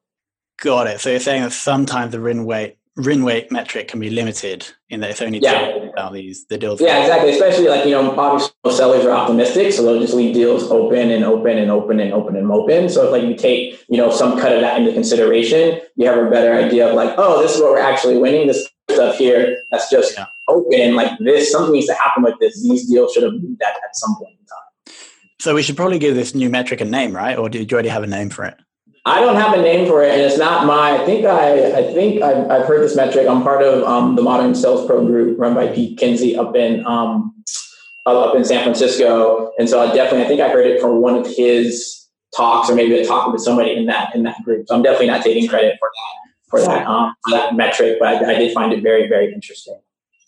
Got 0.60 0.86
it. 0.88 1.00
So 1.00 1.10
you're 1.10 1.20
saying 1.20 1.42
that 1.42 1.52
sometimes 1.52 2.12
the 2.12 2.20
win 2.20 2.46
rate 2.46 2.78
win 2.98 3.24
rate 3.24 3.50
metric 3.52 3.88
can 3.88 4.00
be 4.00 4.10
limited 4.10 4.66
in 4.90 5.00
that 5.00 5.10
it's 5.10 5.22
only 5.22 5.38
yeah. 5.38 5.68
about 5.68 6.12
these 6.12 6.44
the 6.46 6.58
deals. 6.58 6.80
Yeah, 6.80 7.00
exactly. 7.00 7.30
Especially 7.30 7.68
like 7.68 7.84
you 7.84 7.92
know, 7.92 8.18
obviously 8.18 8.52
sellers 8.72 9.04
are 9.04 9.12
optimistic, 9.12 9.72
so 9.72 9.84
they'll 9.84 10.00
just 10.00 10.14
leave 10.14 10.34
deals 10.34 10.64
open 10.64 11.10
and 11.10 11.24
open 11.24 11.58
and 11.58 11.70
open 11.70 12.00
and 12.00 12.12
open 12.12 12.36
and 12.36 12.50
open. 12.50 12.88
So 12.88 13.06
if 13.06 13.12
like 13.12 13.22
you 13.22 13.36
take 13.36 13.80
you 13.88 13.96
know 13.96 14.10
some 14.10 14.38
cut 14.38 14.52
of 14.52 14.60
that 14.60 14.80
into 14.80 14.92
consideration, 14.92 15.80
you 15.96 16.06
have 16.06 16.18
a 16.18 16.28
better 16.28 16.52
idea 16.52 16.88
of 16.88 16.94
like, 16.94 17.14
oh, 17.16 17.40
this 17.40 17.54
is 17.54 17.62
what 17.62 17.70
we're 17.70 17.78
actually 17.78 18.18
winning. 18.18 18.48
This 18.48 18.68
stuff 18.90 19.16
here 19.16 19.56
that's 19.70 19.88
just 19.90 20.16
yeah. 20.16 20.26
open. 20.48 20.96
Like 20.96 21.18
this, 21.20 21.52
something 21.52 21.72
needs 21.72 21.86
to 21.86 21.94
happen 21.94 22.24
with 22.24 22.34
this. 22.40 22.62
These 22.62 22.90
deals 22.90 23.12
should 23.12 23.22
have 23.22 23.32
moved 23.32 23.60
that 23.60 23.76
at 23.76 23.94
some 23.94 24.16
point 24.16 24.32
in 24.32 24.46
time. 24.46 24.94
So 25.40 25.54
we 25.54 25.62
should 25.62 25.76
probably 25.76 26.00
give 26.00 26.16
this 26.16 26.34
new 26.34 26.50
metric 26.50 26.80
a 26.80 26.84
name, 26.84 27.14
right? 27.14 27.38
Or 27.38 27.48
do 27.48 27.60
you 27.60 27.66
already 27.72 27.90
have 27.90 28.02
a 28.02 28.08
name 28.08 28.28
for 28.28 28.44
it? 28.44 28.58
I 29.04 29.20
don't 29.20 29.36
have 29.36 29.58
a 29.58 29.62
name 29.62 29.86
for 29.86 30.02
it, 30.02 30.12
and 30.12 30.20
it's 30.20 30.38
not 30.38 30.66
my. 30.66 31.00
I 31.00 31.04
think 31.04 31.24
I, 31.24 31.78
I 31.78 31.92
think 31.92 32.22
I've, 32.22 32.50
I've 32.50 32.66
heard 32.66 32.82
this 32.82 32.94
metric. 32.96 33.26
I'm 33.26 33.42
part 33.42 33.62
of 33.62 33.82
um, 33.84 34.16
the 34.16 34.22
Modern 34.22 34.54
Sales 34.54 34.86
Pro 34.86 35.04
group 35.06 35.38
run 35.38 35.54
by 35.54 35.68
Pete 35.68 35.98
Kazanjy 35.98 36.36
up 36.36 36.54
in 36.56 36.84
um, 36.86 37.34
up 38.06 38.34
in 38.34 38.44
San 38.44 38.62
Francisco, 38.62 39.52
and 39.58 39.68
so 39.68 39.80
I 39.80 39.94
definitely 39.94 40.24
I 40.24 40.28
think 40.28 40.40
I 40.40 40.48
heard 40.48 40.66
it 40.66 40.80
from 40.80 41.00
one 41.00 41.14
of 41.14 41.26
his 41.26 42.06
talks, 42.36 42.68
or 42.68 42.74
maybe 42.74 42.98
a 42.98 43.06
talk 43.06 43.32
with 43.32 43.42
somebody 43.42 43.76
in 43.76 43.86
that 43.86 44.14
in 44.14 44.24
that 44.24 44.42
group. 44.44 44.66
So 44.68 44.74
I'm 44.74 44.82
definitely 44.82 45.08
not 45.08 45.22
taking 45.22 45.48
credit 45.48 45.76
for 45.78 45.90
that 45.94 46.50
for 46.50 46.60
that 46.60 46.86
um, 46.86 47.14
for 47.24 47.36
that 47.36 47.54
metric, 47.54 47.98
but 48.00 48.08
I, 48.08 48.32
I 48.32 48.34
did 48.34 48.52
find 48.52 48.72
it 48.72 48.82
very 48.82 49.08
very 49.08 49.32
interesting. 49.32 49.80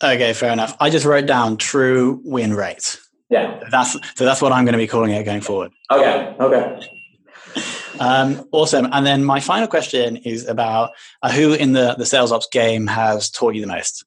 Okay, 0.02 0.32
fair 0.32 0.52
enough. 0.52 0.76
I 0.80 0.88
just 0.88 1.04
wrote 1.04 1.26
down 1.26 1.56
true 1.58 2.20
win 2.24 2.54
rate. 2.54 2.98
Yeah, 3.28 3.62
that's 3.70 3.92
so 3.92 4.24
that's 4.24 4.40
what 4.40 4.52
I'm 4.52 4.64
going 4.64 4.72
to 4.72 4.78
be 4.78 4.86
calling 4.86 5.10
it 5.10 5.24
going 5.24 5.40
forward. 5.40 5.72
Okay. 5.90 6.34
Okay. 6.40 6.99
Um, 8.00 8.48
awesome. 8.52 8.88
And 8.92 9.06
then 9.06 9.24
my 9.24 9.40
final 9.40 9.68
question 9.68 10.16
is 10.16 10.46
about 10.48 10.92
uh, 11.22 11.30
who 11.30 11.52
in 11.52 11.72
the, 11.72 11.94
the 11.98 12.06
sales 12.06 12.32
ops 12.32 12.48
game 12.50 12.86
has 12.86 13.30
taught 13.30 13.54
you 13.54 13.60
the 13.60 13.66
most? 13.66 14.04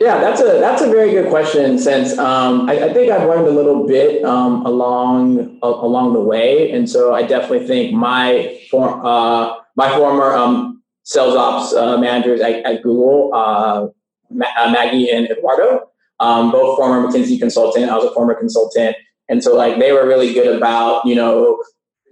Yeah, 0.00 0.18
that's 0.18 0.40
a 0.40 0.58
that's 0.60 0.80
a 0.80 0.88
very 0.88 1.10
good 1.10 1.28
question. 1.28 1.78
Since 1.78 2.18
um, 2.18 2.68
I, 2.70 2.84
I, 2.84 2.92
think 2.94 3.12
I've 3.12 3.28
learned 3.28 3.46
a 3.46 3.50
little 3.50 3.86
bit 3.86 4.24
um, 4.24 4.64
along 4.64 5.58
uh, 5.62 5.66
along 5.66 6.14
the 6.14 6.20
way, 6.20 6.72
and 6.72 6.88
so 6.88 7.14
I 7.14 7.22
definitely 7.22 7.66
think 7.66 7.94
my 7.94 8.58
for, 8.70 9.04
uh, 9.04 9.56
my 9.76 9.94
former 9.94 10.32
um, 10.32 10.82
sales 11.02 11.36
ops 11.36 11.74
uh, 11.74 11.98
managers 11.98 12.40
at, 12.40 12.64
at 12.64 12.82
Google, 12.82 13.30
uh, 13.34 13.86
uh, 13.86 14.70
Maggie 14.70 15.10
and 15.10 15.30
Eduardo, 15.30 15.90
um, 16.18 16.50
both 16.50 16.78
former 16.78 17.06
McKinsey 17.06 17.38
consultant. 17.38 17.90
I 17.90 17.96
was 17.96 18.06
a 18.06 18.14
former 18.14 18.34
consultant, 18.34 18.96
and 19.28 19.44
so 19.44 19.54
like 19.54 19.78
they 19.78 19.92
were 19.92 20.06
really 20.06 20.32
good 20.32 20.56
about 20.56 21.04
you 21.04 21.14
know 21.14 21.62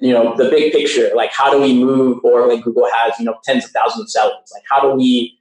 you 0.03 0.13
know 0.13 0.37
the 0.37 0.51
big 0.51 0.73
picture 0.73 1.11
like 1.15 1.33
how 1.33 1.51
do 1.51 1.61
we 1.61 1.73
move 1.73 2.19
or 2.25 2.49
like 2.49 2.65
google 2.65 2.89
has 2.93 3.17
you 3.21 3.25
know 3.25 3.37
tens 3.45 3.65
of 3.65 3.71
thousands 3.71 4.03
of 4.03 4.11
sellers. 4.11 4.51
Like 4.53 4.65
how 4.69 4.81
do 4.81 4.97
we 4.97 5.39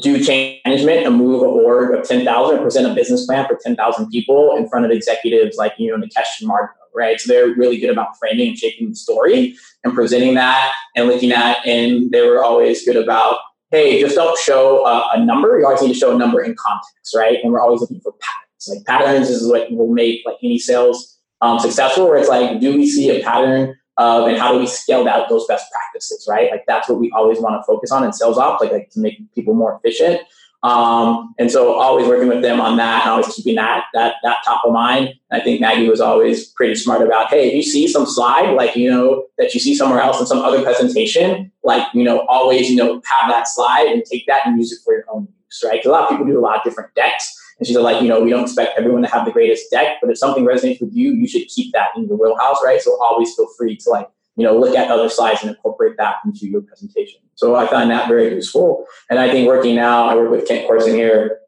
do 0.00 0.22
change 0.24 0.60
management 0.64 1.06
and 1.06 1.16
move 1.16 1.42
a 1.42 1.44
org 1.44 1.94
of 1.94 2.06
10,000 2.06 2.62
present 2.62 2.90
a 2.90 2.94
business 2.94 3.26
plan 3.26 3.46
for 3.46 3.58
10,000 3.62 4.08
people 4.08 4.56
in 4.56 4.68
front 4.68 4.86
of 4.86 4.90
executives 4.90 5.56
like 5.56 5.74
you 5.76 5.90
know 5.90 6.02
Nikesh 6.04 6.40
and 6.40 6.48
Margo, 6.48 6.72
right? 6.94 7.20
So 7.20 7.30
they're 7.32 7.54
really 7.54 7.78
good 7.78 7.90
about 7.90 8.16
framing 8.18 8.48
and 8.48 8.58
shaping 8.58 8.88
the 8.88 8.96
story 8.96 9.54
and 9.84 9.92
presenting 9.94 10.34
that 10.34 10.72
and 10.96 11.06
looking 11.06 11.32
at 11.32 11.64
and 11.66 12.10
they 12.10 12.26
were 12.26 12.42
always 12.42 12.84
good 12.84 12.96
about 12.96 13.38
hey 13.70 14.00
just 14.00 14.16
don't 14.16 14.38
show 14.38 14.86
a, 14.86 15.10
a 15.16 15.24
number. 15.24 15.58
You 15.58 15.66
always 15.66 15.82
need 15.82 15.92
to 15.92 15.98
show 15.98 16.14
a 16.14 16.18
number 16.18 16.40
in 16.40 16.54
context 16.54 17.14
right? 17.14 17.38
And 17.42 17.52
we're 17.52 17.60
always 17.60 17.82
looking 17.82 18.00
for 18.00 18.12
patterns. 18.12 18.68
Like 18.68 18.86
patterns 18.86 19.28
is 19.28 19.46
what 19.46 19.70
will 19.70 19.92
make 19.92 20.22
like 20.24 20.36
any 20.42 20.58
sales 20.58 21.18
um, 21.40 21.58
successful, 21.58 22.08
where 22.08 22.18
it's 22.18 22.28
like, 22.28 22.60
do 22.60 22.76
we 22.76 22.88
see 22.88 23.10
a 23.10 23.22
pattern 23.22 23.77
and 23.98 24.38
how 24.38 24.52
do 24.52 24.58
we 24.58 24.66
scale 24.66 25.08
out 25.08 25.28
those 25.28 25.46
best 25.46 25.70
practices, 25.72 26.26
right? 26.28 26.50
Like 26.50 26.64
that's 26.66 26.88
what 26.88 27.00
we 27.00 27.10
always 27.10 27.40
want 27.40 27.60
to 27.60 27.66
focus 27.66 27.90
on 27.90 28.04
in 28.04 28.12
sales 28.12 28.38
ops, 28.38 28.62
like, 28.62 28.72
like 28.72 28.90
to 28.90 29.00
make 29.00 29.18
people 29.34 29.54
more 29.54 29.76
efficient. 29.76 30.20
Um, 30.62 31.34
and 31.38 31.50
so 31.50 31.74
always 31.74 32.08
working 32.08 32.28
with 32.28 32.42
them 32.42 32.60
on 32.60 32.76
that 32.78 33.02
and 33.02 33.10
always 33.10 33.32
keeping 33.32 33.54
that, 33.56 33.84
that, 33.94 34.16
that 34.24 34.38
top 34.44 34.64
of 34.64 34.72
mind. 34.72 35.14
And 35.30 35.40
I 35.40 35.44
think 35.44 35.60
Maggie 35.60 35.88
was 35.88 36.00
always 36.00 36.46
pretty 36.46 36.74
smart 36.74 37.02
about, 37.02 37.28
Hey, 37.28 37.48
if 37.48 37.54
you 37.54 37.62
see 37.62 37.86
some 37.86 38.06
slide, 38.06 38.54
like, 38.54 38.74
you 38.74 38.90
know, 38.90 39.26
that 39.38 39.54
you 39.54 39.60
see 39.60 39.74
somewhere 39.74 40.00
else 40.00 40.18
in 40.20 40.26
some 40.26 40.40
other 40.40 40.62
presentation, 40.62 41.52
like, 41.62 41.86
you 41.94 42.02
know, 42.02 42.26
always, 42.26 42.68
you 42.68 42.76
know, 42.76 42.94
have 43.04 43.30
that 43.30 43.46
slide 43.46 43.86
and 43.86 44.04
take 44.04 44.26
that 44.26 44.46
and 44.46 44.58
use 44.58 44.72
it 44.72 44.80
for 44.84 44.94
your 44.94 45.04
own 45.12 45.28
use, 45.46 45.62
right? 45.64 45.74
Because 45.74 45.90
a 45.90 45.92
lot 45.92 46.04
of 46.04 46.08
people 46.08 46.26
do 46.26 46.38
a 46.38 46.40
lot 46.40 46.56
of 46.56 46.64
different 46.64 46.92
decks. 46.94 47.37
And 47.58 47.66
she's 47.66 47.76
like, 47.76 48.02
you 48.02 48.08
know, 48.08 48.20
we 48.20 48.30
don't 48.30 48.44
expect 48.44 48.78
everyone 48.78 49.02
to 49.02 49.08
have 49.08 49.24
the 49.24 49.32
greatest 49.32 49.70
deck, 49.70 49.96
but 50.00 50.10
if 50.10 50.18
something 50.18 50.44
resonates 50.44 50.80
with 50.80 50.90
you, 50.92 51.12
you 51.12 51.26
should 51.26 51.46
keep 51.48 51.72
that 51.72 51.88
in 51.96 52.06
your 52.06 52.16
wheelhouse, 52.16 52.58
right? 52.64 52.80
So 52.80 52.96
always 53.02 53.34
feel 53.34 53.48
free 53.56 53.76
to 53.76 53.90
like, 53.90 54.08
you 54.36 54.44
know, 54.44 54.56
look 54.56 54.76
at 54.76 54.90
other 54.90 55.08
slides 55.08 55.40
and 55.42 55.50
incorporate 55.50 55.96
that 55.96 56.16
into 56.24 56.46
your 56.46 56.60
presentation. 56.60 57.20
So 57.34 57.56
I 57.56 57.66
find 57.66 57.90
that 57.90 58.08
very 58.08 58.32
useful. 58.32 58.86
And 59.10 59.18
I 59.18 59.30
think 59.30 59.48
working 59.48 59.74
now, 59.74 60.08
I 60.08 60.14
work 60.14 60.30
with 60.30 60.46
Kent 60.46 60.68
Corson 60.68 60.94
here 60.94 61.40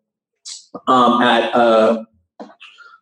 um, 0.88 1.22
at 1.22 1.54
uh, 1.54 2.04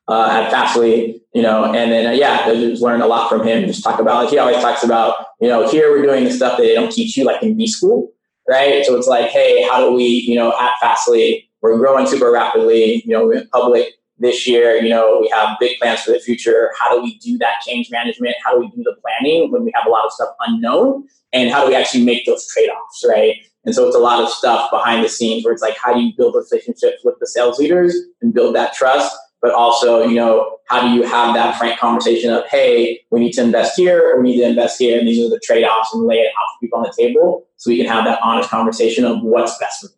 uh, 0.09 0.29
at 0.31 0.51
Fastly, 0.51 1.23
you 1.35 1.43
know, 1.43 1.67
and 1.67 1.93
then 1.93 2.07
uh, 2.07 2.11
yeah, 2.11 2.43
I 2.47 2.55
just 2.55 2.83
learned 2.83 3.03
a 3.03 3.07
lot 3.07 3.29
from 3.29 3.47
him. 3.47 3.67
Just 3.67 3.85
talk 3.85 4.01
about 4.01 4.25
like 4.25 4.31
he 4.31 4.39
always 4.39 4.57
talks 4.57 4.83
about, 4.83 5.15
you 5.41 5.49
know, 5.49 5.69
here 5.69 5.91
we're 5.91 6.03
doing 6.03 6.25
the 6.25 6.31
stuff 6.31 6.57
that 6.57 6.63
they 6.63 6.75
don't 6.75 6.93
teach 6.93 7.17
you 7.17 7.25
like 7.25 7.43
in 7.43 7.57
B 7.57 7.67
school, 7.67 8.13
right? 8.49 8.85
So 8.85 8.97
it's 8.97 9.07
like, 9.07 9.31
hey, 9.31 9.63
how 9.63 9.79
do 9.81 9.93
we, 9.93 10.05
you 10.05 10.35
know, 10.35 10.53
at 10.59 10.73
Fastly, 10.81 11.48
we're 11.61 11.79
growing 11.79 12.07
super 12.07 12.31
rapidly. 12.31 13.03
You 13.05 13.13
know, 13.13 13.27
we 13.27 13.37
went 13.37 13.51
public 13.51 13.95
this 14.19 14.47
year. 14.47 14.77
You 14.77 14.91
know, 14.91 15.19
we 15.21 15.29
have 15.29 15.57
big 15.61 15.79
plans 15.79 16.01
for 16.01 16.13
the 16.13 16.21
future. 16.21 16.71
How 16.79 16.95
do 16.95 17.03
we 17.03 17.19
do 17.19 17.39
that 17.39 17.61
change 17.67 17.91
management? 17.91 18.37
How 18.45 18.55
do 18.55 18.61
we 18.61 18.69
do 18.71 18.83
the 18.83 18.97
planning 19.01 19.51
when 19.51 19.65
we 19.65 19.73
have 19.75 19.87
a 19.87 19.91
lot 19.91 20.05
of 20.05 20.13
stuff 20.13 20.31
unknown? 20.47 21.07
And 21.33 21.51
how 21.51 21.63
do 21.63 21.69
we 21.69 21.75
actually 21.75 22.05
make 22.05 22.25
those 22.27 22.47
trade 22.49 22.69
offs, 22.69 23.05
right? 23.07 23.37
And 23.65 23.75
so 23.75 23.87
it's 23.87 23.97
a 23.97 24.01
lot 24.01 24.23
of 24.23 24.31
stuff 24.31 24.71
behind 24.71 25.05
the 25.05 25.09
scenes 25.09 25.45
where 25.45 25.53
it's 25.53 25.63
like, 25.63 25.77
how 25.77 25.93
do 25.93 26.01
you 26.01 26.13
build 26.17 26.35
relationships 26.35 27.03
with 27.05 27.17
the 27.21 27.27
sales 27.27 27.59
leaders 27.59 27.95
and 28.23 28.33
build 28.33 28.55
that 28.55 28.73
trust? 28.73 29.15
But 29.43 29.53
also, 29.53 30.05
you 30.05 30.17
know, 30.17 30.57
how 30.69 30.81
do 30.81 30.89
you 30.89 31.03
have 31.03 31.35
that 31.35 31.57
frank 31.59 31.79
conversation 31.79 32.33
of, 32.33 32.45
hey, 32.49 33.01
we 33.11 33.21
need 33.21 33.33
to 33.33 33.43
invest 33.43 33.77
here 33.77 34.11
or 34.11 34.21
we 34.21 34.31
need 34.31 34.39
to 34.39 34.49
invest 34.49 34.79
here, 34.79 34.99
and 34.99 35.07
these 35.07 35.25
are 35.25 35.31
the 35.31 35.41
trade 35.45 35.65
offs, 35.65 35.95
and 35.95 36.07
lay 36.07 36.17
it 36.17 36.29
out 36.29 36.55
for 36.55 36.61
people 36.61 36.79
on 36.79 36.85
the 36.85 36.95
table 36.97 37.47
so 37.57 37.71
we 37.71 37.77
can 37.77 37.87
have 37.87 38.05
that 38.05 38.21
honest 38.23 38.51
conversation 38.51 39.05
of 39.05 39.23
what's 39.23 39.57
best 39.59 39.81
for 39.81 39.89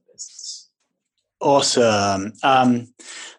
Awesome. 1.40 2.32
Um, 2.42 2.92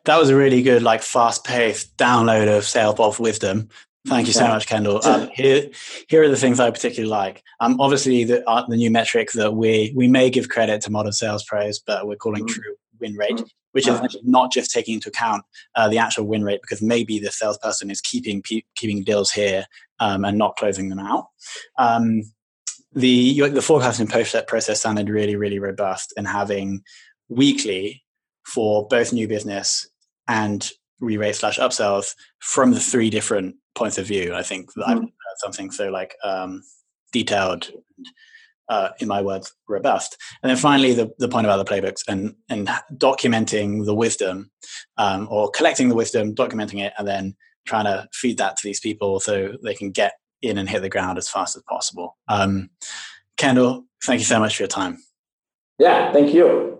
that 0.06 0.18
was 0.18 0.30
a 0.30 0.36
really 0.36 0.64
good, 0.64 0.82
like, 0.82 1.04
fast-paced 1.04 1.96
download 1.98 2.56
of 2.56 2.66
Sales 2.66 3.00
of 3.00 3.20
Wisdom. 3.20 3.70
Thank 4.08 4.26
you 4.26 4.34
so 4.34 4.48
much, 4.48 4.66
Kendall. 4.66 5.06
Um, 5.06 5.30
here, 5.32 5.70
here 6.08 6.24
are 6.24 6.28
the 6.28 6.36
things 6.36 6.60
I 6.60 6.72
particularly 6.72 7.12
like. 7.12 7.44
Um, 7.60 7.80
obviously, 7.80 8.24
the 8.24 8.44
uh, 8.50 8.66
the 8.68 8.76
new 8.76 8.90
metric 8.90 9.34
that 9.34 9.54
we 9.54 9.94
we 9.96 10.08
may 10.08 10.32
give 10.32 10.50
credit 10.50 10.82
to 10.82 10.92
modern 10.92 11.12
sales 11.12 11.44
pros, 11.44 11.78
but 11.78 12.08
we're 12.08 12.16
calling 12.16 12.44
mm-hmm. 12.44 12.54
true 12.54 12.76
win 13.00 13.16
rate, 13.16 13.44
which 13.74 13.88
is 13.88 14.18
not 14.24 14.52
just 14.52 14.72
taking 14.72 14.96
into 14.96 15.10
account 15.10 15.44
uh, 15.76 15.88
the 15.88 16.00
actual 16.00 16.26
win 16.26 16.44
rate, 16.44 16.62
because 16.64 16.82
maybe 16.82 17.20
the 17.20 17.32
salesperson 17.32 17.92
is 17.92 18.02
keeping 18.02 18.42
pe- 18.42 18.64
keeping 18.76 19.04
deals 19.04 19.30
here 19.30 19.68
um, 20.00 20.26
and 20.26 20.36
not 20.36 20.56
closing 20.56 20.90
them 20.90 20.98
out. 20.98 21.28
Um, 21.78 22.24
the 22.94 23.50
the 23.50 23.62
forecasting 23.62 24.08
process 24.08 24.82
sounded 24.82 25.10
really 25.10 25.36
really 25.36 25.60
robust 25.60 26.12
and 26.18 26.28
having 26.28 26.82
weekly 27.32 28.04
for 28.46 28.88
both 28.88 29.14
new 29.14 29.28
business 29.28 29.90
and 30.28 30.70
re-rate 31.00 31.36
slash 31.36 31.58
upsells 31.58 32.14
from 32.40 32.72
the 32.72 32.80
three 32.80 33.10
different 33.10 33.56
points 33.74 33.98
of 33.98 34.06
view. 34.06 34.36
I 34.36 34.44
think 34.44 34.72
that 34.76 34.82
mm-hmm. 34.84 34.92
I've 34.92 35.00
heard 35.00 35.38
something 35.38 35.72
so 35.72 35.90
like 35.90 36.16
um, 36.24 36.62
detailed, 37.12 37.72
and, 37.98 38.08
uh, 38.70 38.90
in 39.00 39.08
my 39.08 39.22
words, 39.22 39.54
robust. 39.68 40.18
And 40.44 40.50
then 40.50 40.58
finally, 40.58 40.94
the, 40.94 41.12
the 41.18 41.28
point 41.28 41.48
about 41.48 41.66
the 41.66 41.72
playbooks 41.72 42.04
and 42.08 42.36
and 42.50 42.70
documenting 42.94 43.86
the 43.86 43.96
wisdom, 43.96 44.52
um, 44.98 45.28
or 45.32 45.50
collecting 45.50 45.90
the 45.90 45.96
wisdom, 45.96 46.36
documenting 46.36 46.82
it, 46.82 46.94
and 46.98 47.08
then 47.08 47.36
trying 47.66 47.86
to 47.86 48.08
feed 48.14 48.38
that 48.38 48.58
to 48.58 48.62
these 48.64 48.80
people 48.80 49.20
so 49.20 49.54
they 49.64 49.74
can 49.74 49.92
get 49.92 50.14
in 50.42 50.58
and 50.58 50.70
hit 50.70 50.82
the 50.82 50.90
ground 50.90 51.18
as 51.18 51.30
fast 51.30 51.56
as 51.56 51.64
possible. 51.70 52.18
Um, 52.28 52.70
Kendall, 53.38 53.86
thank 54.06 54.20
you 54.20 54.26
so 54.26 54.40
much 54.40 54.58
for 54.58 54.64
your 54.64 54.68
time. 54.68 54.98
Yeah, 55.80 56.12
thank 56.12 56.34
you. 56.34 56.80